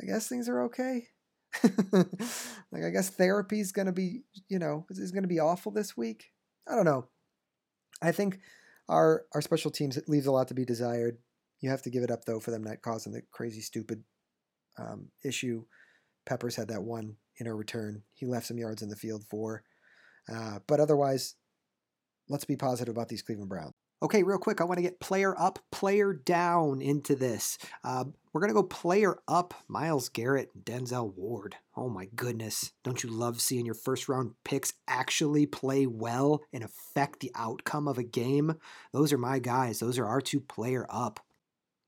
I 0.00 0.06
guess 0.06 0.28
things 0.28 0.48
are 0.48 0.62
okay. 0.66 1.08
like 1.92 2.84
I 2.84 2.90
guess 2.90 3.10
therapy's 3.10 3.72
gonna 3.72 3.92
be, 3.92 4.22
you 4.48 4.58
know, 4.58 4.86
is 4.90 5.12
gonna 5.12 5.26
be 5.26 5.40
awful 5.40 5.72
this 5.72 5.96
week. 5.96 6.30
I 6.68 6.74
don't 6.74 6.84
know. 6.84 7.06
I 8.02 8.12
think 8.12 8.40
our 8.88 9.24
our 9.34 9.42
special 9.42 9.70
teams 9.70 9.98
leaves 10.06 10.26
a 10.26 10.32
lot 10.32 10.48
to 10.48 10.54
be 10.54 10.64
desired. 10.64 11.18
You 11.60 11.70
have 11.70 11.82
to 11.82 11.90
give 11.90 12.02
it 12.02 12.10
up 12.10 12.24
though 12.24 12.40
for 12.40 12.50
them 12.50 12.62
not 12.62 12.82
causing 12.82 13.12
the 13.12 13.22
crazy 13.32 13.60
stupid 13.60 14.04
um, 14.78 15.08
issue. 15.24 15.64
Peppers 16.26 16.56
had 16.56 16.68
that 16.68 16.82
one 16.82 17.16
in 17.38 17.46
a 17.46 17.54
return. 17.54 18.02
He 18.14 18.26
left 18.26 18.46
some 18.46 18.58
yards 18.58 18.82
in 18.82 18.88
the 18.88 18.96
field 18.96 19.24
for, 19.28 19.64
uh, 20.32 20.58
but 20.66 20.80
otherwise 20.80 21.34
let's 22.28 22.44
be 22.44 22.56
positive 22.56 22.94
about 22.94 23.08
these 23.08 23.22
Cleveland 23.22 23.48
Browns. 23.48 23.74
Okay, 24.00 24.22
real 24.22 24.38
quick, 24.38 24.60
I 24.60 24.64
want 24.64 24.78
to 24.78 24.82
get 24.82 25.00
player 25.00 25.34
up, 25.40 25.58
player 25.72 26.12
down 26.12 26.80
into 26.80 27.16
this. 27.16 27.58
Uh, 27.82 28.04
we're 28.38 28.46
going 28.46 28.54
to 28.54 28.62
go 28.62 28.68
player 28.68 29.16
up 29.26 29.52
Myles 29.66 30.08
Garrett, 30.08 30.64
Denzel 30.64 31.12
Ward. 31.16 31.56
Oh 31.76 31.88
my 31.88 32.06
goodness. 32.14 32.70
Don't 32.84 33.02
you 33.02 33.10
love 33.10 33.40
seeing 33.40 33.66
your 33.66 33.74
first 33.74 34.08
round 34.08 34.30
picks 34.44 34.74
actually 34.86 35.44
play 35.44 35.88
well 35.88 36.42
and 36.52 36.62
affect 36.62 37.18
the 37.18 37.32
outcome 37.34 37.88
of 37.88 37.98
a 37.98 38.04
game? 38.04 38.54
Those 38.92 39.12
are 39.12 39.18
my 39.18 39.40
guys. 39.40 39.80
Those 39.80 39.98
are 39.98 40.06
our 40.06 40.20
two 40.20 40.38
player 40.38 40.86
up. 40.88 41.18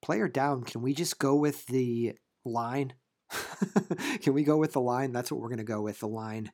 Player 0.02 0.26
down, 0.26 0.64
can 0.64 0.82
we 0.82 0.92
just 0.92 1.20
go 1.20 1.36
with 1.36 1.64
the 1.66 2.14
line? 2.44 2.94
can 4.20 4.34
we 4.34 4.42
go 4.42 4.56
with 4.56 4.72
the 4.72 4.80
line? 4.80 5.12
That's 5.12 5.30
what 5.30 5.40
we're 5.40 5.50
going 5.50 5.58
to 5.58 5.64
go 5.64 5.82
with 5.82 6.00
the 6.00 6.08
line. 6.08 6.50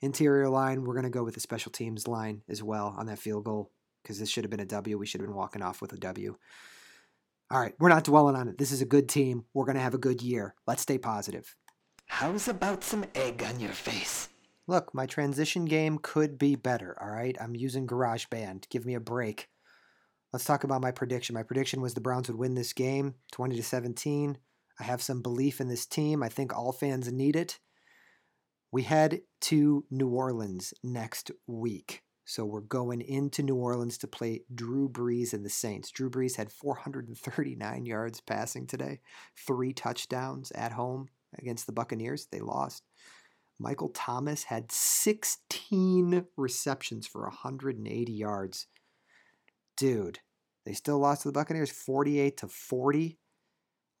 Interior 0.00 0.48
line, 0.48 0.82
we're 0.82 0.94
going 0.94 1.04
to 1.04 1.08
go 1.08 1.22
with 1.22 1.34
the 1.34 1.40
special 1.40 1.70
teams 1.70 2.08
line 2.08 2.42
as 2.48 2.64
well 2.64 2.96
on 2.98 3.06
that 3.06 3.20
field 3.20 3.44
goal 3.44 3.70
because 4.02 4.18
this 4.18 4.28
should 4.28 4.42
have 4.42 4.50
been 4.50 4.58
a 4.58 4.66
W. 4.66 4.98
We 4.98 5.06
should 5.06 5.20
have 5.20 5.28
been 5.28 5.36
walking 5.36 5.62
off 5.62 5.80
with 5.80 5.92
a 5.92 5.98
W. 5.98 6.34
All 7.48 7.60
right, 7.60 7.74
we're 7.78 7.90
not 7.90 8.02
dwelling 8.02 8.34
on 8.34 8.48
it. 8.48 8.58
This 8.58 8.72
is 8.72 8.82
a 8.82 8.86
good 8.86 9.08
team. 9.08 9.44
We're 9.54 9.66
going 9.66 9.76
to 9.76 9.82
have 9.82 9.94
a 9.94 9.98
good 9.98 10.20
year. 10.20 10.56
Let's 10.66 10.82
stay 10.82 10.98
positive. 10.98 11.54
How's 12.06 12.48
about 12.48 12.82
some 12.82 13.04
egg 13.14 13.44
on 13.44 13.60
your 13.60 13.70
face? 13.70 14.28
Look, 14.66 14.92
my 14.92 15.06
transition 15.06 15.64
game 15.64 15.98
could 16.02 16.38
be 16.38 16.56
better, 16.56 16.96
all 17.00 17.08
right? 17.08 17.36
I'm 17.40 17.54
using 17.54 17.86
GarageBand. 17.86 18.68
Give 18.68 18.84
me 18.84 18.94
a 18.94 19.00
break. 19.00 19.48
Let's 20.32 20.44
talk 20.44 20.64
about 20.64 20.80
my 20.82 20.90
prediction. 20.90 21.34
My 21.34 21.44
prediction 21.44 21.80
was 21.80 21.94
the 21.94 22.00
Browns 22.00 22.26
would 22.26 22.36
win 22.36 22.56
this 22.56 22.72
game 22.72 23.14
20 23.30 23.54
to 23.54 23.62
17. 23.62 24.38
I 24.80 24.82
have 24.82 25.00
some 25.00 25.22
belief 25.22 25.60
in 25.60 25.68
this 25.68 25.86
team. 25.86 26.24
I 26.24 26.28
think 26.28 26.52
all 26.52 26.72
fans 26.72 27.10
need 27.12 27.36
it. 27.36 27.60
We 28.72 28.82
head 28.82 29.20
to 29.42 29.84
New 29.88 30.08
Orleans 30.08 30.74
next 30.82 31.30
week. 31.46 32.02
So 32.28 32.44
we're 32.44 32.60
going 32.60 33.02
into 33.02 33.44
New 33.44 33.54
Orleans 33.54 33.96
to 33.98 34.08
play 34.08 34.42
Drew 34.52 34.88
Brees 34.88 35.32
and 35.32 35.44
the 35.44 35.50
Saints. 35.50 35.92
Drew 35.92 36.10
Brees 36.10 36.36
had 36.36 36.50
439 36.50 37.86
yards 37.86 38.20
passing 38.20 38.66
today, 38.66 38.98
three 39.46 39.72
touchdowns 39.72 40.50
at 40.50 40.72
home 40.72 41.06
against 41.38 41.66
the 41.66 41.72
Buccaneers. 41.72 42.26
They 42.26 42.40
lost. 42.40 42.82
Michael 43.60 43.90
Thomas 43.90 44.42
had 44.42 44.72
16 44.72 46.26
receptions 46.36 47.06
for 47.06 47.22
180 47.22 48.12
yards. 48.12 48.66
Dude, 49.76 50.18
they 50.64 50.72
still 50.72 50.98
lost 50.98 51.22
to 51.22 51.28
the 51.28 51.32
Buccaneers 51.32 51.70
48 51.70 52.36
to 52.38 52.48
40 52.48 53.18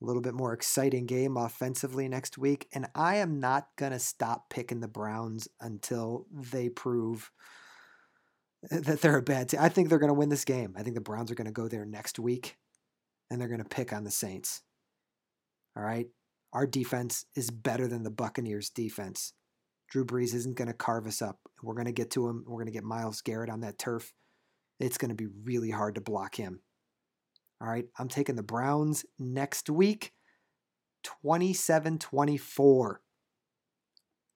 a 0.02 0.04
little 0.04 0.20
bit 0.20 0.34
more 0.34 0.52
exciting 0.52 1.06
game 1.06 1.36
offensively 1.36 2.08
next 2.08 2.36
week. 2.36 2.68
And 2.74 2.86
I 2.94 3.16
am 3.16 3.40
not 3.40 3.68
going 3.76 3.92
to 3.92 3.98
stop 3.98 4.50
picking 4.50 4.80
the 4.80 4.88
Browns 4.88 5.48
until 5.58 6.26
they 6.30 6.68
prove 6.68 7.30
that 8.70 9.00
they're 9.00 9.18
a 9.18 9.22
bad 9.22 9.48
team. 9.48 9.60
I 9.62 9.68
think 9.68 9.88
they're 9.88 9.98
going 9.98 10.08
to 10.08 10.14
win 10.14 10.28
this 10.28 10.44
game. 10.44 10.74
I 10.76 10.82
think 10.82 10.94
the 10.94 11.00
Browns 11.00 11.30
are 11.30 11.34
going 11.34 11.46
to 11.46 11.52
go 11.52 11.68
there 11.68 11.84
next 11.84 12.18
week 12.18 12.56
and 13.30 13.40
they're 13.40 13.48
going 13.48 13.62
to 13.62 13.68
pick 13.68 13.92
on 13.92 14.04
the 14.04 14.10
Saints. 14.10 14.62
All 15.76 15.82
right. 15.82 16.06
Our 16.52 16.66
defense 16.66 17.26
is 17.34 17.50
better 17.50 17.86
than 17.86 18.02
the 18.02 18.10
Buccaneers' 18.10 18.70
defense. 18.70 19.32
Drew 19.90 20.04
Brees 20.04 20.34
isn't 20.34 20.56
going 20.56 20.68
to 20.68 20.74
carve 20.74 21.06
us 21.06 21.22
up. 21.22 21.38
We're 21.62 21.74
going 21.74 21.86
to 21.86 21.92
get 21.92 22.10
to 22.12 22.28
him. 22.28 22.44
We're 22.46 22.56
going 22.56 22.66
to 22.66 22.72
get 22.72 22.84
Myles 22.84 23.20
Garrett 23.20 23.50
on 23.50 23.60
that 23.60 23.78
turf. 23.78 24.12
It's 24.80 24.98
going 24.98 25.10
to 25.10 25.14
be 25.14 25.28
really 25.44 25.70
hard 25.70 25.94
to 25.94 26.00
block 26.00 26.34
him. 26.34 26.60
All 27.60 27.68
right, 27.68 27.86
I'm 27.98 28.08
taking 28.08 28.36
the 28.36 28.42
Browns 28.42 29.06
next 29.18 29.70
week, 29.70 30.12
27 31.04 31.98
24, 31.98 33.00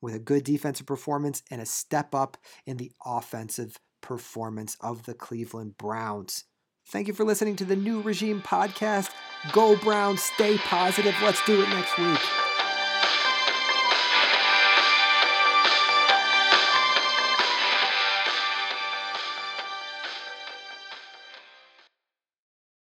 with 0.01 0.15
a 0.15 0.19
good 0.19 0.45
defensive 0.45 0.87
performance 0.87 1.43
and 1.51 1.61
a 1.61 1.67
step 1.67 2.15
up 2.15 2.39
in 2.65 2.79
the 2.79 2.93
offensive 3.05 3.79
performance 4.01 4.77
of 4.81 5.05
the 5.05 5.15
Cleveland 5.15 5.77
Browns. 5.77 6.45
Thank 6.89 7.09
you 7.09 7.15
for 7.15 7.25
listening 7.25 7.57
to 7.57 7.65
the 7.65 7.77
New 7.77 8.01
Regime 8.01 8.43
podcast. 8.43 9.11
Go 9.53 9.77
Browns, 9.77 10.23
stay 10.23 10.59
positive. 10.59 11.15
Let's 11.23 11.45
do 11.47 11.63
it 11.63 11.69
next 11.69 11.97
week. 11.99 12.50